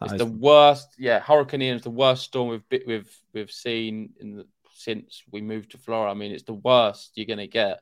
That 0.00 0.04
It's 0.06 0.12
is- 0.14 0.18
the 0.18 0.26
worst. 0.26 0.88
Yeah, 0.98 1.20
Hurricane 1.20 1.62
Ian's 1.62 1.82
the 1.82 1.90
worst 1.90 2.24
storm 2.24 2.48
we've 2.50 2.68
bit- 2.68 2.86
we've 2.86 3.10
we've 3.32 3.50
seen 3.50 4.10
in 4.20 4.36
the, 4.36 4.46
since 4.74 5.22
we 5.30 5.40
moved 5.40 5.70
to 5.72 5.78
Florida. 5.78 6.10
I 6.10 6.14
mean, 6.14 6.32
it's 6.32 6.42
the 6.44 6.52
worst 6.52 7.12
you're 7.14 7.26
going 7.26 7.38
to 7.38 7.46
get. 7.46 7.80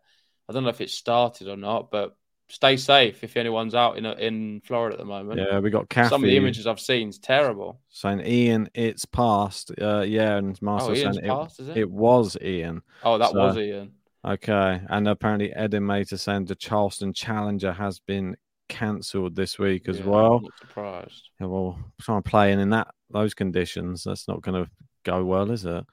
I 0.49 0.53
don't 0.53 0.63
know 0.63 0.69
if 0.71 0.81
it 0.81 0.91
started 0.91 1.49
or 1.49 1.57
not, 1.57 1.91
but 1.91 2.17
stay 2.49 2.77
safe 2.77 3.25
if 3.25 3.37
anyone's 3.37 3.75
out 3.75 3.97
in 3.99 4.05
in 4.07 4.61
Florida 4.65 4.95
at 4.95 4.99
the 4.99 5.05
moment. 5.05 5.41
yeah, 5.41 5.59
we 5.59 5.71
got 5.71 5.89
Kathy 5.89 6.11
Some 6.11 6.25
of 6.25 6.29
the 6.31 6.37
images 6.37 6.67
I've 6.67 6.81
seen 6.81 7.09
is 7.09 7.19
terrible. 7.19 7.81
saying 7.89 8.21
Ian, 8.27 8.69
it's 8.75 9.05
past. 9.05 9.73
Uh, 9.81 10.01
yeah, 10.01 10.37
and 10.37 10.61
Marcel 10.63 10.91
Oh, 10.91 10.95
saying 10.95 11.21
past, 11.25 11.61
it, 11.61 11.69
it? 11.71 11.77
it 11.79 11.91
was 11.91 12.37
Ian. 12.43 12.83
Oh, 13.03 13.19
that 13.19 13.31
So- 13.31 13.39
was 13.39 13.57
Ian. 13.57 13.93
Okay, 14.27 14.81
and 14.89 15.07
apparently 15.07 15.53
Edin 15.53 15.83
Mater 15.85 16.17
saying 16.17 16.47
the 16.47 16.55
Charleston 16.55 17.13
Challenger 17.13 17.73
has 17.73 17.99
been 17.99 18.37
cancelled 18.71 19.37
this 19.37 19.59
week 19.59 19.87
as 19.87 19.99
Yeah, 20.01 20.07
well. 20.07 20.41
Surprised. 20.61 21.29
Yeah, 21.39 21.49
well, 21.49 21.79
trying 22.01 22.23
to 22.23 22.31
play 22.31 22.51
in 22.53 22.59
in 22.59 22.71
that 22.71 22.89
those 23.11 23.35
conditions, 23.35 24.03
that's 24.05 24.27
not 24.27 24.41
going 24.41 24.65
to 24.65 24.71
go 25.05 25.25
well, 25.27 25.51
is 25.51 25.67
it? 25.67 25.85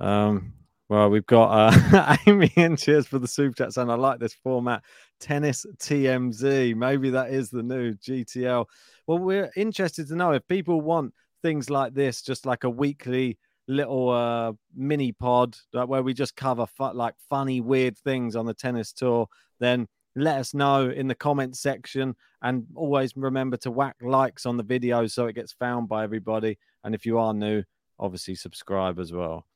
Um, 0.00 0.54
well, 0.88 1.10
we've 1.10 1.26
got 1.26 1.74
uh, 1.74 2.16
Amy 2.26 2.52
and 2.56 2.78
cheers 2.78 3.06
for 3.06 3.18
the 3.18 3.26
super 3.26 3.56
chat 3.56 3.76
And 3.76 3.90
I 3.90 3.96
like 3.96 4.20
this 4.20 4.34
format. 4.34 4.84
Tennis 5.18 5.66
TMZ, 5.78 6.74
maybe 6.76 7.10
that 7.10 7.30
is 7.30 7.50
the 7.50 7.62
new 7.62 7.94
GTL. 7.94 8.66
Well, 9.06 9.18
we're 9.18 9.50
interested 9.56 10.06
to 10.08 10.16
know 10.16 10.32
if 10.32 10.46
people 10.46 10.80
want 10.80 11.12
things 11.42 11.70
like 11.70 11.94
this, 11.94 12.22
just 12.22 12.46
like 12.46 12.64
a 12.64 12.70
weekly 12.70 13.38
little 13.68 14.10
uh 14.10 14.52
mini 14.76 15.10
pod 15.10 15.56
like 15.72 15.88
where 15.88 16.04
we 16.04 16.14
just 16.14 16.36
cover 16.36 16.66
fu- 16.66 16.92
like 16.92 17.14
funny 17.28 17.60
weird 17.60 17.98
things 17.98 18.36
on 18.36 18.46
the 18.46 18.54
tennis 18.54 18.92
tour 18.92 19.26
then 19.58 19.88
let 20.14 20.38
us 20.38 20.54
know 20.54 20.88
in 20.88 21.08
the 21.08 21.14
comment 21.14 21.56
section. 21.56 22.14
And 22.42 22.64
always 22.74 23.14
remember 23.16 23.56
to 23.58 23.70
whack 23.70 23.96
likes 24.00 24.46
on 24.46 24.56
the 24.56 24.62
video 24.62 25.06
so 25.08 25.26
it 25.26 25.34
gets 25.34 25.52
found 25.52 25.88
by 25.88 26.04
everybody. 26.04 26.58
And 26.84 26.94
if 26.94 27.04
you 27.04 27.18
are 27.18 27.34
new 27.34 27.64
obviously 27.98 28.34
subscribe 28.34 28.98
as 28.98 29.12
well 29.12 29.46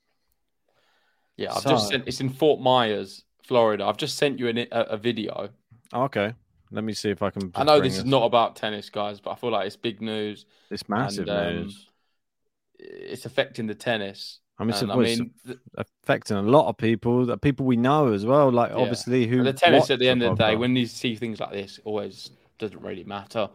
Yeah, 1.37 1.55
I've 1.55 1.64
just 1.64 1.88
sent. 1.88 2.07
It's 2.07 2.21
in 2.21 2.29
Fort 2.31 2.61
Myers, 2.61 3.25
Florida. 3.43 3.85
I've 3.85 3.97
just 3.97 4.16
sent 4.16 4.38
you 4.38 4.49
an, 4.49 4.59
a, 4.59 4.66
a 4.73 4.97
video. 4.97 5.51
okay 5.93 6.35
let 6.73 6.85
me 6.85 6.93
see 6.93 7.11
if 7.11 7.21
i 7.23 7.31
can 7.31 7.51
I 7.55 7.64
know 7.64 7.81
this 7.81 7.99
is 7.99 8.05
not 8.05 8.25
about 8.25 8.55
tennis, 8.57 8.90
guys, 8.90 9.21
but 9.21 9.31
I 9.33 9.35
feel 9.35 9.51
like 9.51 9.66
it's 9.66 9.77
big 9.77 10.01
news. 10.01 10.47
it's 10.71 10.88
massive 10.88 11.29
and, 11.29 11.37
um, 11.37 11.55
news 11.62 11.87
It's 12.79 13.27
affecting 13.27 13.66
the 13.66 13.75
tennis. 13.75 14.38
i 14.59 14.64
mean, 14.64 14.75
and, 14.75 14.93
I 14.93 14.97
mean, 14.97 15.31
affecting 15.77 16.37
a 16.37 16.43
lot 16.43 16.69
of 16.69 16.77
people 16.77 17.27
that 17.27 17.40
people 17.40 17.66
we 17.66 17.77
know 17.77 18.12
as 18.12 18.25
well 18.25 18.53
like 18.53 18.71
Yeah. 18.71 18.77
obviously 18.77 19.27
who 19.27 19.43
the 19.43 19.53
tennis 19.53 19.90
at 19.90 19.99
the 19.99 20.09
end 20.09 20.23
of 20.23 20.37
the 20.37 20.45
day, 20.45 20.57
when 20.57 20.77
you 20.77 20.87
see 20.87 21.16
things 21.16 21.40
like 21.40 21.53
this, 21.53 21.81
always 21.85 22.31
doesn't 22.59 22.81
really 22.83 23.05
matter. 23.05 23.49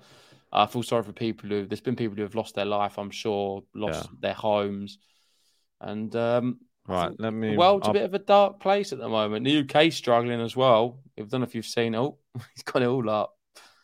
I 0.51 0.65
feel 0.65 0.83
sorry 0.83 1.03
for 1.03 1.11
people 1.13 1.49
who 1.49 1.65
there's 1.65 1.81
been 1.81 1.95
people 1.95 2.15
who 2.15 2.23
have 2.23 2.35
lost 2.35 2.55
their 2.55 2.65
life. 2.65 2.97
I'm 2.97 3.11
sure 3.11 3.63
lost 3.73 4.09
their 4.21 4.33
homes, 4.33 4.97
and 5.81 6.15
um, 6.15 6.59
Right, 6.87 7.11
let 7.17 7.33
me. 7.33 7.51
The 7.51 7.57
world's 7.57 7.87
I'll- 7.87 7.91
a 7.91 7.93
bit 7.93 8.03
of 8.03 8.13
a 8.13 8.19
dark 8.19 8.59
place 8.59 8.91
at 8.93 8.99
the 8.99 9.09
moment. 9.09 9.45
The 9.45 9.59
UK's 9.61 9.95
struggling 9.95 10.39
as 10.41 10.55
well. 10.55 10.99
I 11.17 11.21
don't 11.23 11.41
know 11.41 11.45
if 11.47 11.55
you've 11.55 11.65
seen. 11.65 11.95
Oh, 11.95 12.17
he's 12.53 12.63
got 12.63 12.81
it 12.83 12.87
all 12.87 13.09
up. 13.09 13.33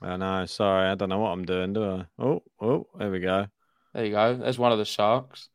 I 0.01 0.17
know. 0.17 0.45
Sorry, 0.45 0.89
I 0.89 0.95
don't 0.95 1.09
know 1.09 1.19
what 1.19 1.29
I'm 1.29 1.45
doing, 1.45 1.73
do 1.73 1.83
I? 1.83 2.05
Oh, 2.19 2.43
oh, 2.61 2.87
there 2.97 3.09
we 3.11 3.19
go. 3.19 3.47
There 3.93 4.05
you 4.05 4.11
go. 4.11 4.35
There's 4.35 4.57
one 4.59 4.71
of 4.71 4.77
the 4.77 4.85
sharks. 4.85 5.49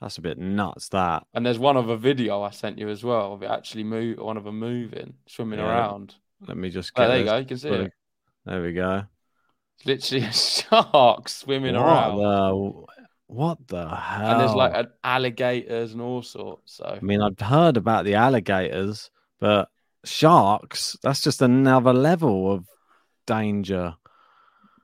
That's 0.00 0.16
a 0.18 0.22
bit 0.22 0.38
nuts. 0.38 0.88
That. 0.90 1.24
And 1.34 1.44
there's 1.44 1.58
one 1.58 1.76
of 1.76 1.88
a 1.90 1.96
video 1.96 2.42
I 2.42 2.50
sent 2.50 2.78
you 2.78 2.88
as 2.88 3.04
well 3.04 3.34
of 3.34 3.42
it 3.42 3.50
actually 3.50 3.84
move 3.84 4.18
one 4.18 4.36
of 4.38 4.44
them 4.44 4.58
moving, 4.58 5.14
swimming 5.26 5.58
Yeah. 5.58 5.68
around. 5.68 6.14
Let 6.46 6.56
me 6.56 6.70
just 6.70 6.92
Oh, 6.96 7.06
there 7.06 7.18
you 7.18 7.24
go. 7.24 7.36
You 7.36 7.44
can 7.44 7.58
see 7.58 7.68
it. 7.68 7.92
There 8.46 8.62
we 8.62 8.72
go. 8.72 9.02
It's 9.76 9.86
literally 9.86 10.24
a 10.28 10.32
shark 10.32 11.28
swimming 11.28 11.74
what 11.74 11.82
around. 11.84 12.16
the? 12.16 12.86
What 13.30 13.68
the 13.68 13.88
hell? 13.88 14.30
And 14.30 14.40
there's 14.40 14.54
like 14.54 14.74
an 14.74 14.88
alligators 15.04 15.92
and 15.92 16.02
all 16.02 16.20
sorts. 16.22 16.76
So 16.78 16.84
I 16.84 17.04
mean, 17.04 17.22
I've 17.22 17.38
heard 17.38 17.76
about 17.76 18.04
the 18.04 18.14
alligators, 18.14 19.10
but 19.38 19.68
sharks—that's 20.04 21.20
just 21.22 21.40
another 21.40 21.92
level 21.92 22.52
of 22.52 22.66
danger. 23.26 23.94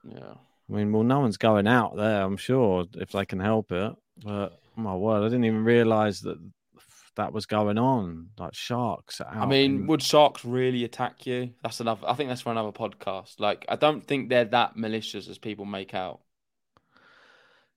yeah. 0.09 0.35
I 0.69 0.73
mean, 0.73 0.93
well, 0.93 1.05
no 1.05 1.21
one's 1.21 1.37
going 1.37 1.69
out 1.69 1.97
there, 1.97 2.23
I'm 2.23 2.37
sure, 2.37 2.87
if 2.95 3.13
they 3.13 3.25
can 3.25 3.39
help 3.39 3.71
it. 3.73 3.93
But 4.25 4.53
oh 4.79 4.81
my 4.81 4.95
word, 4.95 5.23
I 5.23 5.27
didn't 5.27 5.45
even 5.45 5.65
realize 5.65 6.21
that 6.23 6.39
that 7.17 7.33
was 7.33 7.47
going 7.47 7.79
on. 7.79 8.29
Like 8.39 8.55
sharks. 8.55 9.21
Out 9.21 9.35
I 9.35 9.47
mean, 9.47 9.75
in- 9.75 9.87
would 9.89 10.03
sharks 10.03 10.45
really 10.45 10.85
attack 10.85 11.27
you? 11.27 11.51
That's 11.63 11.81
another. 11.81 12.07
I 12.09 12.15
think 12.15 12.29
that's 12.29 12.43
for 12.43 12.53
another 12.53 12.73
podcast. 12.73 13.41
Like, 13.41 13.65
I 13.69 13.77
don't 13.77 14.07
think 14.07 14.29
they're 14.29 14.45
that 14.47 14.77
malicious 14.77 15.29
as 15.29 15.39
people 15.39 15.65
make 15.65 15.95
out. 15.95 16.21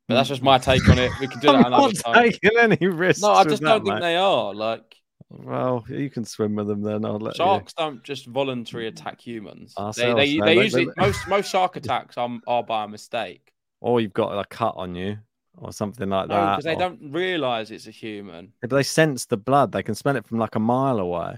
But 0.10 0.16
that's 0.16 0.28
just 0.28 0.42
my 0.42 0.58
take 0.58 0.90
on 0.90 0.98
it. 1.00 1.12
We 1.22 1.28
can 1.28 1.40
do 1.40 1.48
that 1.48 1.56
I'm 1.58 1.66
another 1.68 1.94
not 1.94 1.96
time. 1.96 2.24
taking 2.24 2.52
any 2.60 2.88
risks. 2.88 3.22
No, 3.22 3.30
I 3.32 3.44
with 3.44 3.50
just 3.50 3.62
that, 3.62 3.70
don't 3.70 3.84
think 3.86 3.94
mate. 3.96 4.02
they 4.02 4.16
are. 4.18 4.54
Like, 4.56 4.96
Well, 5.30 5.86
you 5.88 6.10
can 6.10 6.26
swim 6.26 6.56
with 6.56 6.68
them 6.68 6.82
then. 6.82 7.06
I'll 7.06 7.20
let 7.20 7.36
you. 7.36 7.38
sharks 7.46 7.74
don't 7.74 8.04
just 8.04 8.26
voluntarily 8.26 8.88
attack 8.88 9.22
humans. 9.22 9.76
They, 9.78 9.84
Ourselves, 9.84 10.16
they, 10.20 10.38
no, 10.38 10.46
they 10.46 10.56
they- 10.56 10.64
usually 10.64 10.86
they- 10.86 10.92
most 10.98 11.28
most 11.28 11.52
shark 11.52 11.76
attacks 11.76 12.18
are, 12.18 12.30
are 12.48 12.64
by 12.64 12.88
mistake. 12.88 13.54
Or 13.82 14.02
you've 14.02 14.12
got 14.14 14.38
a 14.38 14.44
cut 14.46 14.74
on 14.76 14.96
you, 14.96 15.18
or 15.58 15.72
something 15.72 16.10
like 16.10 16.28
No, 16.28 16.34
that. 16.36 16.52
because 16.58 16.64
they 16.66 16.74
or- 16.76 16.80
don't 16.80 17.12
realize 17.14 17.70
it's 17.72 17.88
a 17.88 17.92
human. 17.92 18.52
If 18.64 18.72
they 18.72 18.84
sense 18.84 19.26
the 19.28 19.38
blood, 19.38 19.72
they 19.72 19.84
can 19.84 19.94
smell 19.96 20.16
it 20.16 20.26
from 20.28 20.40
like 20.40 20.56
a 20.56 20.60
mile 20.60 21.00
away. 21.00 21.38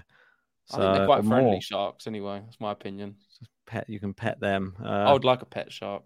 I 0.70 0.76
think 0.76 0.80
they're 0.80 0.96
So, 0.96 1.06
quite 1.06 1.20
or 1.20 1.22
friendly 1.24 1.50
more. 1.52 1.60
sharks, 1.60 2.06
anyway. 2.06 2.40
That's 2.44 2.58
my 2.60 2.72
opinion. 2.72 3.16
Pet, 3.66 3.84
you 3.90 4.00
can 4.00 4.14
pet 4.14 4.40
them. 4.40 4.74
Uh, 4.82 4.88
I 4.88 5.12
would 5.12 5.24
like 5.24 5.42
a 5.42 5.46
pet 5.46 5.70
shark. 5.70 6.02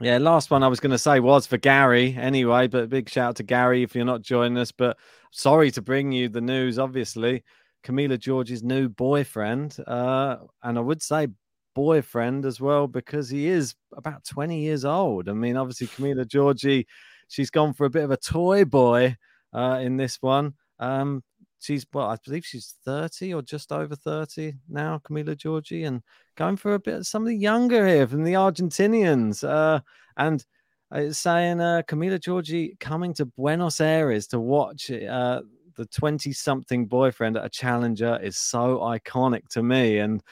Yeah, 0.00 0.18
last 0.18 0.52
one 0.52 0.62
I 0.62 0.68
was 0.68 0.78
going 0.78 0.92
to 0.92 0.98
say 0.98 1.18
was 1.18 1.48
for 1.48 1.56
Gary 1.58 2.16
anyway, 2.16 2.68
but 2.68 2.88
big 2.88 3.08
shout 3.08 3.30
out 3.30 3.36
to 3.36 3.42
Gary 3.42 3.82
if 3.82 3.96
you're 3.96 4.04
not 4.04 4.22
joining 4.22 4.56
us. 4.56 4.70
But 4.70 4.96
sorry 5.32 5.72
to 5.72 5.82
bring 5.82 6.12
you 6.12 6.28
the 6.28 6.40
news, 6.40 6.78
obviously. 6.78 7.42
Camila 7.84 8.16
Giorgi's 8.16 8.62
new 8.62 8.88
boyfriend, 8.88 9.76
uh, 9.86 10.36
and 10.62 10.78
I 10.78 10.80
would 10.80 11.02
say 11.02 11.28
boyfriend 11.74 12.44
as 12.44 12.60
well 12.60 12.86
because 12.86 13.28
he 13.28 13.48
is 13.48 13.74
about 13.96 14.24
20 14.24 14.60
years 14.60 14.84
old. 14.84 15.28
I 15.28 15.32
mean, 15.32 15.56
obviously, 15.56 15.88
Camila 15.88 16.24
Giorgi, 16.24 16.86
she's 17.26 17.50
gone 17.50 17.72
for 17.72 17.84
a 17.84 17.90
bit 17.90 18.04
of 18.04 18.10
a 18.12 18.16
toy 18.16 18.64
boy 18.64 19.16
uh, 19.52 19.80
in 19.82 19.96
this 19.96 20.18
one. 20.20 20.54
Um, 20.78 21.24
she's, 21.60 21.86
well, 21.92 22.08
I 22.08 22.16
believe 22.24 22.46
she's 22.46 22.74
30 22.84 23.34
or 23.34 23.42
just 23.42 23.72
over 23.72 23.94
30 23.94 24.54
now, 24.68 25.00
Camila 25.04 25.36
Giorgi, 25.36 25.86
and 25.86 26.02
going 26.36 26.56
for 26.56 26.74
a 26.74 26.78
bit 26.78 26.94
of 26.94 27.06
something 27.06 27.40
younger 27.40 27.86
here 27.86 28.06
from 28.06 28.24
the 28.24 28.34
Argentinians. 28.34 29.46
Uh, 29.46 29.80
and 30.16 30.44
it's 30.92 31.18
saying 31.18 31.60
uh, 31.60 31.82
Camila 31.86 32.18
Giorgi 32.18 32.78
coming 32.80 33.12
to 33.14 33.26
Buenos 33.26 33.80
Aires 33.80 34.26
to 34.28 34.40
watch 34.40 34.90
uh, 34.90 35.42
the 35.76 35.86
20 35.86 36.32
something 36.32 36.86
boyfriend 36.86 37.36
at 37.36 37.44
a 37.44 37.50
challenger 37.50 38.18
is 38.22 38.36
so 38.36 38.78
iconic 38.78 39.48
to 39.48 39.62
me. 39.62 39.98
And 39.98 40.22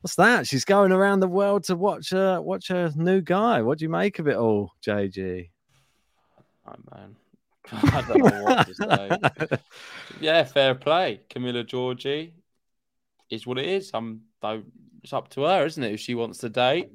what's 0.00 0.16
that? 0.16 0.46
She's 0.46 0.64
going 0.64 0.92
around 0.92 1.20
the 1.20 1.28
world 1.28 1.64
to 1.64 1.76
watch 1.76 2.12
uh, 2.12 2.40
watch 2.42 2.70
a 2.70 2.92
new 2.96 3.20
guy. 3.20 3.62
What 3.62 3.78
do 3.78 3.84
you 3.84 3.88
make 3.88 4.18
of 4.18 4.28
it 4.28 4.36
all, 4.36 4.72
JG? 4.84 5.50
Oh 6.66 6.74
man, 6.94 7.16
I 7.70 8.04
don't 8.08 8.18
know 8.18 8.42
what 8.42 8.66
to 8.66 8.74
say. 8.74 9.58
yeah, 10.20 10.44
fair 10.44 10.74
play. 10.74 11.20
Camila 11.30 11.64
Giorgi 11.64 12.32
is 13.30 13.46
what 13.46 13.58
it 13.58 13.66
is. 13.66 13.90
I'm 13.94 14.22
though 14.40 14.62
it's 15.02 15.12
up 15.12 15.28
to 15.30 15.42
her, 15.42 15.64
isn't 15.66 15.82
it? 15.82 15.92
If 15.92 16.00
she 16.00 16.14
wants 16.14 16.38
to 16.38 16.48
date. 16.48 16.90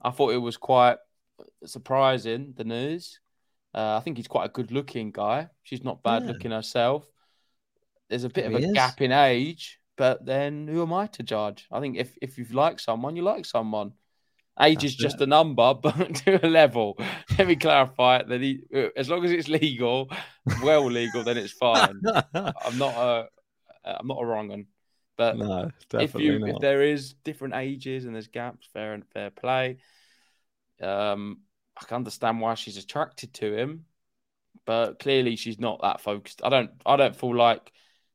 I 0.00 0.10
thought 0.10 0.32
it 0.32 0.38
was 0.38 0.56
quite 0.56 0.98
surprising 1.64 2.54
the 2.56 2.64
news. 2.64 3.20
Uh, 3.74 3.96
I 3.96 4.00
think 4.00 4.16
he's 4.16 4.28
quite 4.28 4.46
a 4.46 4.52
good 4.52 4.70
looking 4.70 5.10
guy. 5.10 5.48
She's 5.62 5.84
not 5.84 6.02
bad 6.02 6.22
Yeah. 6.22 6.28
looking 6.32 6.50
herself. 6.50 7.06
There's 8.08 8.24
a 8.24 8.28
bit 8.28 8.46
He 8.48 8.54
of 8.54 8.62
a 8.62 8.66
is. 8.66 8.72
gap 8.72 9.00
in 9.00 9.12
age, 9.12 9.80
but 9.96 10.24
then 10.24 10.68
who 10.68 10.82
am 10.82 10.92
I 10.92 11.08
to 11.08 11.22
judge? 11.22 11.66
I 11.70 11.80
think 11.80 11.96
if, 11.96 12.16
if 12.22 12.38
you 12.38 12.44
like 12.52 12.78
someone, 12.78 13.16
you 13.16 13.22
like 13.22 13.44
someone. 13.44 13.92
Age 14.60 14.84
is 14.84 14.96
That's 14.96 15.12
just 15.14 15.20
a 15.20 15.26
number, 15.26 15.74
but 15.82 16.14
to 16.16 16.46
a 16.46 16.48
level. 16.48 16.98
Let 17.38 17.48
me 17.48 17.56
clarify 17.56 18.18
it. 18.18 18.28
That 18.28 18.40
he, 18.40 18.60
as 18.96 19.08
long 19.08 19.24
as 19.24 19.30
it's 19.30 19.48
legal, 19.48 20.10
well 20.62 20.86
legal, 20.86 21.22
then 21.22 21.36
it's 21.36 21.52
fine. 21.52 22.00
I'm 22.34 22.78
not 22.78 22.94
a, 22.94 23.28
I'm 23.84 24.06
not 24.06 24.22
a 24.22 24.26
wrong 24.26 24.48
one. 24.48 24.66
But 25.16 25.38
no, 25.38 25.66
if 25.68 25.88
definitely 25.88 26.24
you 26.24 26.38
not. 26.38 26.48
if 26.50 26.58
there 26.60 26.82
is 26.82 27.14
different 27.24 27.54
ages 27.54 28.04
and 28.04 28.14
there's 28.14 28.28
gaps, 28.28 28.68
fair 28.72 28.92
and 28.92 29.04
fair 29.12 29.30
play. 29.30 29.78
Um, 30.80 31.40
I 31.80 31.84
can 31.84 31.96
understand 31.96 32.40
why 32.40 32.54
she's 32.54 32.76
attracted 32.76 33.32
to 33.34 33.54
him, 33.54 33.86
but 34.66 34.98
clearly 34.98 35.36
she's 35.36 35.58
not 35.58 35.80
that 35.82 36.00
focused. 36.00 36.42
I 36.44 36.48
don't 36.48 36.70
I 36.84 36.96
don't 36.96 37.16
feel 37.16 37.34
like 37.34 37.72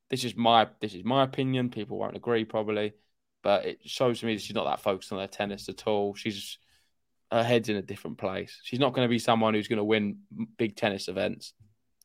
this 0.10 0.24
is 0.24 0.36
my 0.36 0.68
this 0.80 0.94
is 0.94 1.04
my 1.04 1.24
opinion. 1.24 1.70
People 1.70 1.98
won't 1.98 2.16
agree 2.16 2.46
probably, 2.46 2.94
but 3.42 3.66
it 3.66 3.80
shows 3.84 4.20
to 4.20 4.26
me 4.26 4.36
that 4.36 4.42
she's 4.42 4.56
not 4.56 4.66
that 4.66 4.82
focused 4.82 5.12
on 5.12 5.20
her 5.20 5.28
tennis 5.28 5.68
at 5.70 5.88
all. 5.88 6.14
She's 6.16 6.58
her 7.32 7.44
head's 7.44 7.70
in 7.70 7.78
a 7.78 7.82
different 7.82 8.18
place. 8.18 8.60
She's 8.64 8.80
not 8.80 8.94
going 8.94 9.06
to 9.06 9.10
be 9.10 9.20
someone 9.20 9.54
who's 9.54 9.68
going 9.70 9.78
to 9.78 9.84
win 9.84 10.18
big 10.58 10.76
tennis 10.76 11.08
events. 11.08 11.54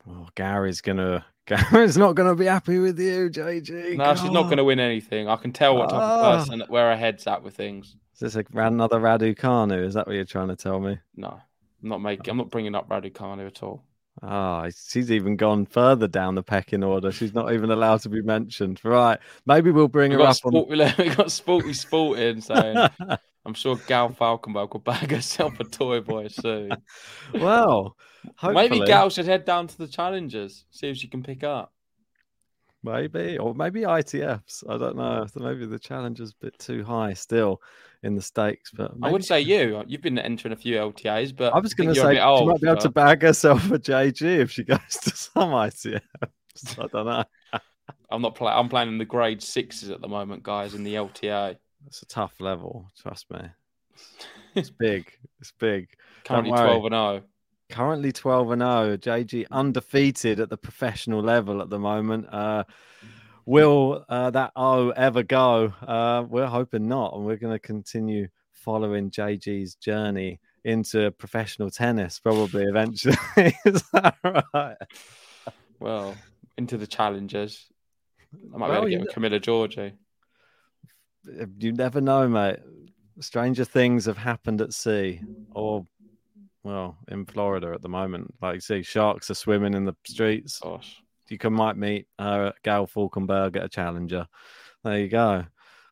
Oh, 0.09 0.29
Gary's 0.37 0.81
gonna. 0.81 1.25
Gary's 1.47 1.97
not 1.97 2.15
gonna 2.15 2.35
be 2.37 2.47
happy 2.47 2.79
with 2.79 2.99
you, 2.99 3.29
JG. 3.31 3.97
No, 3.97 4.15
she's 4.15 4.31
not 4.31 4.45
going 4.45 4.57
to 4.59 4.65
win 4.65 4.79
anything. 4.81 5.29
I 5.29 5.35
can 5.37 5.53
tell 5.53 5.77
what 5.77 5.91
type 5.91 6.01
of 6.01 6.03
Ah. 6.25 6.39
person 6.39 6.63
where 6.69 6.91
her 6.91 6.97
head's 6.97 7.27
at 7.27 7.43
with 7.43 7.57
things. 7.57 7.97
Is 8.15 8.21
this 8.21 8.37
a, 8.37 8.45
another 8.59 8.99
Raducanu? 9.01 9.85
Is 9.85 9.95
that 9.95 10.07
what 10.07 10.15
you're 10.15 10.25
trying 10.25 10.49
to 10.49 10.57
tell 10.57 10.79
me? 10.81 10.99
No, 11.17 11.41
I'm 11.83 11.89
not 11.89 12.01
making. 12.01 12.31
I'm 12.31 12.37
not 12.37 12.51
bringing 12.51 12.75
up 12.75 12.89
Raducanu 12.89 13.47
at 13.47 13.63
all. 13.63 13.83
Ah, 14.23 14.69
she's 14.89 15.11
even 15.13 15.37
gone 15.37 15.67
further 15.67 16.09
down 16.09 16.35
the 16.35 16.43
pecking 16.43 16.83
order. 16.83 17.13
She's 17.13 17.35
not 17.35 17.53
even 17.53 17.71
allowed 17.71 18.01
to 18.03 18.09
be 18.09 18.23
mentioned. 18.23 18.81
Right, 18.85 19.19
maybe 19.45 19.71
we'll 19.71 19.89
bring 19.89 20.13
We 20.15 20.17
her 20.17 20.25
up 20.25 20.39
on. 20.45 20.55
sport, 20.55 20.69
we 20.69 20.77
got 21.15 21.31
sporty 21.33 21.73
sporting 21.75 22.41
saying. 22.41 22.77
I'm 23.45 23.55
sure 23.55 23.77
Gal 23.87 24.11
Falkenberg 24.11 24.73
will 24.73 24.81
bag 24.81 25.11
herself 25.13 25.61
a 25.61 25.65
toy 25.65 26.01
boy 26.01 26.29
soon. 26.29 26.71
well, 27.35 27.97
hopefully, 28.37 28.81
Maybe 28.81 28.81
Gal 28.81 29.09
should 29.11 29.27
head 29.27 29.45
down 29.45 29.69
to 29.69 29.79
the 29.79 29.87
challengers, 29.87 30.65
see 30.71 30.89
if 30.89 30.97
she 30.97 31.09
can 31.09 31.23
pick 31.23 31.45
up. 31.45 31.73
maybe, 32.83 33.39
or 33.39 33.55
maybe 33.55 33.83
ITFs. 33.83 34.65
I 34.69 34.79
don't 34.79 34.97
know. 34.97 35.27
Maybe 35.37 35.67
the 35.67 35.79
challenge 35.79 36.21
is 36.21 36.31
a 36.33 36.45
bit 36.45 36.59
too 36.59 36.85
high 36.85 37.13
still 37.15 37.61
in 38.03 38.15
the 38.15 38.23
stakes. 38.23 38.71
But 38.71 38.93
I 39.03 39.11
would 39.11 39.25
say 39.25 39.41
you. 39.41 39.83
You've 39.87 40.03
been 40.03 40.19
entering 40.19 40.53
a 40.53 40.57
few 40.57 40.77
LTAs, 40.77 41.35
but 41.37 41.55
I 41.55 41.59
was 41.59 41.75
going 41.75 41.89
to 41.89 41.95
say 41.95 42.15
she 42.15 42.21
old 42.21 42.49
might 42.49 42.61
be 42.61 42.67
for 42.67 42.73
able 42.73 42.83
to 42.83 42.91
bag 42.91 43.23
herself 43.23 43.71
a 43.71 43.79
JG 43.79 44.23
if 44.23 44.51
she 44.51 44.65
goes 44.65 44.79
to 45.03 45.11
some 45.11 45.51
ITFs. 45.51 46.01
I 46.79 46.87
don't 46.87 47.07
know. 47.07 47.25
I'm 48.11 48.23
not 48.23 48.35
playing. 48.35 48.59
I'm 48.59 48.69
playing 48.69 48.89
in 48.89 48.99
the 48.99 49.05
grade 49.05 49.43
sixes 49.43 49.91
at 49.91 50.01
the 50.01 50.09
moment, 50.09 50.43
guys, 50.43 50.75
in 50.75 50.85
the 50.85 50.95
LTA. 50.95 51.57
It's 51.87 52.03
a 52.03 52.07
tough 52.07 52.35
level. 52.41 52.91
Trust 53.01 53.31
me. 53.31 53.41
It's 54.55 54.71
big. 54.71 55.13
It's 55.39 55.53
big. 55.53 55.91
Currently 56.25 56.51
12 56.51 56.85
and 56.87 56.95
oh. 56.95 57.13
0. 57.17 57.23
Currently 57.69 58.11
12 58.11 58.53
and 58.53 58.63
0. 58.63 58.97
JG 58.97 59.47
undefeated 59.51 60.41
at 60.41 60.49
the 60.49 60.57
professional 60.57 61.21
level 61.21 61.61
at 61.61 61.69
the 61.69 61.79
moment. 61.79 62.27
Uh, 62.33 62.65
will 63.47 64.05
uh, 64.09 64.31
that 64.31 64.53
O 64.57 64.91
ever 64.91 65.23
go? 65.23 65.73
Uh, 65.81 66.25
we're 66.29 66.47
hoping 66.47 66.89
not. 66.89 67.15
And 67.15 67.25
we're 67.25 67.37
going 67.37 67.55
to 67.55 67.59
continue 67.59 68.29
following 68.53 69.11
JG's 69.11 69.77
journey 69.77 70.41
into 70.65 71.13
professional 71.13 71.71
tennis, 71.71 72.19
probably 72.19 72.65
eventually. 72.65 73.17
Is 73.65 73.83
that 73.93 74.17
right? 74.53 74.77
Well, 75.79 76.17
into 76.59 76.77
the 76.77 76.87
challengers. 76.87 77.67
I 78.53 78.59
might 78.59 78.71
Well, 78.71 78.85
be 78.85 78.95
able 78.95 79.07
to 79.07 79.13
get 79.13 79.17
Camila 79.17 79.41
Giorgi. 79.41 79.93
You 81.59 81.73
never 81.73 82.01
know, 82.01 82.29
mate. 82.29 82.59
Stranger 83.21 83.65
things 83.65 84.05
have 84.07 84.19
happened 84.19 84.61
at 84.61 84.75
sea 84.75 85.21
or, 85.53 85.87
well, 86.65 86.99
in 87.09 87.25
Florida 87.25 87.73
at 87.73 87.83
the 87.83 87.89
moment. 87.89 88.35
Like 88.43 88.55
you 88.57 88.61
see, 88.61 88.83
sharks 88.83 89.31
are 89.31 89.35
swimming 89.35 89.75
in 89.75 89.85
the 89.85 89.95
streets. 90.07 90.59
Gosh. 90.59 91.01
You 91.31 91.39
can 91.39 91.53
might 91.53 91.77
meet 91.77 92.07
uh, 92.19 92.53
Gal 92.63 92.87
Falkenberg 92.87 93.57
at 93.57 93.65
a 93.65 93.69
challenger. 93.69 94.27
There 94.85 94.99
you 94.99 95.09
go. 95.09 95.45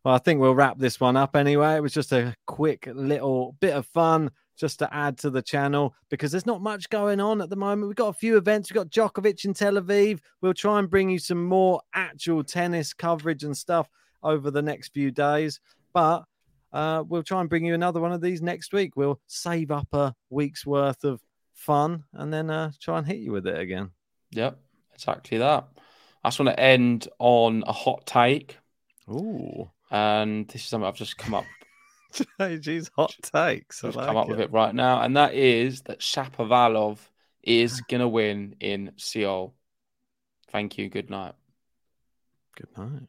Well, 0.04 0.14
I 0.14 0.18
think 0.18 0.40
we'll 0.40 0.54
wrap 0.54 0.78
this 0.78 1.00
one 1.00 1.16
up 1.16 1.34
anyway. 1.34 1.76
It 1.76 1.82
was 1.82 1.94
just 1.94 2.12
a 2.12 2.36
quick 2.46 2.88
little 2.92 3.56
bit 3.60 3.74
of 3.74 3.86
fun 3.86 4.30
just 4.56 4.78
to 4.78 4.94
add 4.94 5.18
to 5.18 5.30
the 5.30 5.42
channel 5.42 5.94
because 6.10 6.30
there's 6.30 6.46
not 6.46 6.62
much 6.62 6.88
going 6.90 7.20
on 7.20 7.40
at 7.40 7.50
the 7.50 7.56
moment. 7.56 7.88
We've 7.88 7.96
got 7.96 8.08
a 8.08 8.18
few 8.18 8.36
events. 8.36 8.70
We've 8.70 8.76
got 8.76 8.90
Djokovic 8.90 9.44
in 9.44 9.54
Tel 9.54 9.74
Aviv. 9.74 10.20
We'll 10.40 10.54
try 10.54 10.78
and 10.78 10.90
bring 10.90 11.10
you 11.10 11.18
some 11.18 11.44
more 11.44 11.80
actual 11.94 12.44
tennis 12.44 12.92
coverage 12.92 13.44
and 13.44 13.56
stuff 13.56 13.88
over 14.22 14.50
the 14.50 14.62
next 14.62 14.92
few 14.92 15.10
days. 15.10 15.58
But 15.92 16.24
uh, 16.72 17.04
we'll 17.06 17.22
try 17.22 17.40
and 17.40 17.48
bring 17.48 17.64
you 17.64 17.74
another 17.74 18.00
one 18.00 18.12
of 18.12 18.20
these 18.20 18.42
next 18.42 18.72
week. 18.72 18.96
We'll 18.96 19.20
save 19.26 19.70
up 19.70 19.88
a 19.92 20.14
week's 20.30 20.66
worth 20.66 21.04
of 21.04 21.20
fun 21.54 22.04
and 22.12 22.32
then 22.32 22.50
uh, 22.50 22.72
try 22.80 22.98
and 22.98 23.06
hit 23.06 23.18
you 23.18 23.32
with 23.32 23.46
it 23.46 23.58
again. 23.58 23.90
Yep, 24.32 24.58
exactly 24.94 25.38
that. 25.38 25.68
I 26.22 26.28
just 26.28 26.38
want 26.38 26.48
to 26.50 26.60
end 26.60 27.08
on 27.18 27.64
a 27.66 27.72
hot 27.72 28.06
take. 28.06 28.58
Ooh. 29.10 29.70
And 29.90 30.48
this 30.48 30.62
is 30.62 30.68
something 30.68 30.86
I've 30.86 30.96
just 30.96 31.18
come 31.18 31.34
up 31.34 31.44
JG's 32.40 32.90
hot 32.96 33.14
takes. 33.22 33.82
I 33.82 33.88
Just 33.88 33.96
like 33.98 34.06
come 34.06 34.16
up 34.16 34.28
it. 34.28 34.30
with 34.30 34.40
it 34.40 34.52
right 34.52 34.74
now, 34.74 35.02
and 35.02 35.16
that 35.16 35.34
is 35.34 35.82
that 35.82 36.00
Shapovalov 36.00 36.98
is 37.42 37.80
gonna 37.82 38.08
win 38.08 38.56
in 38.60 38.92
Seoul. 38.96 39.54
Thank 40.50 40.78
you. 40.78 40.88
Good 40.88 41.10
night. 41.10 41.34
Good 42.56 42.68
night. 42.78 43.08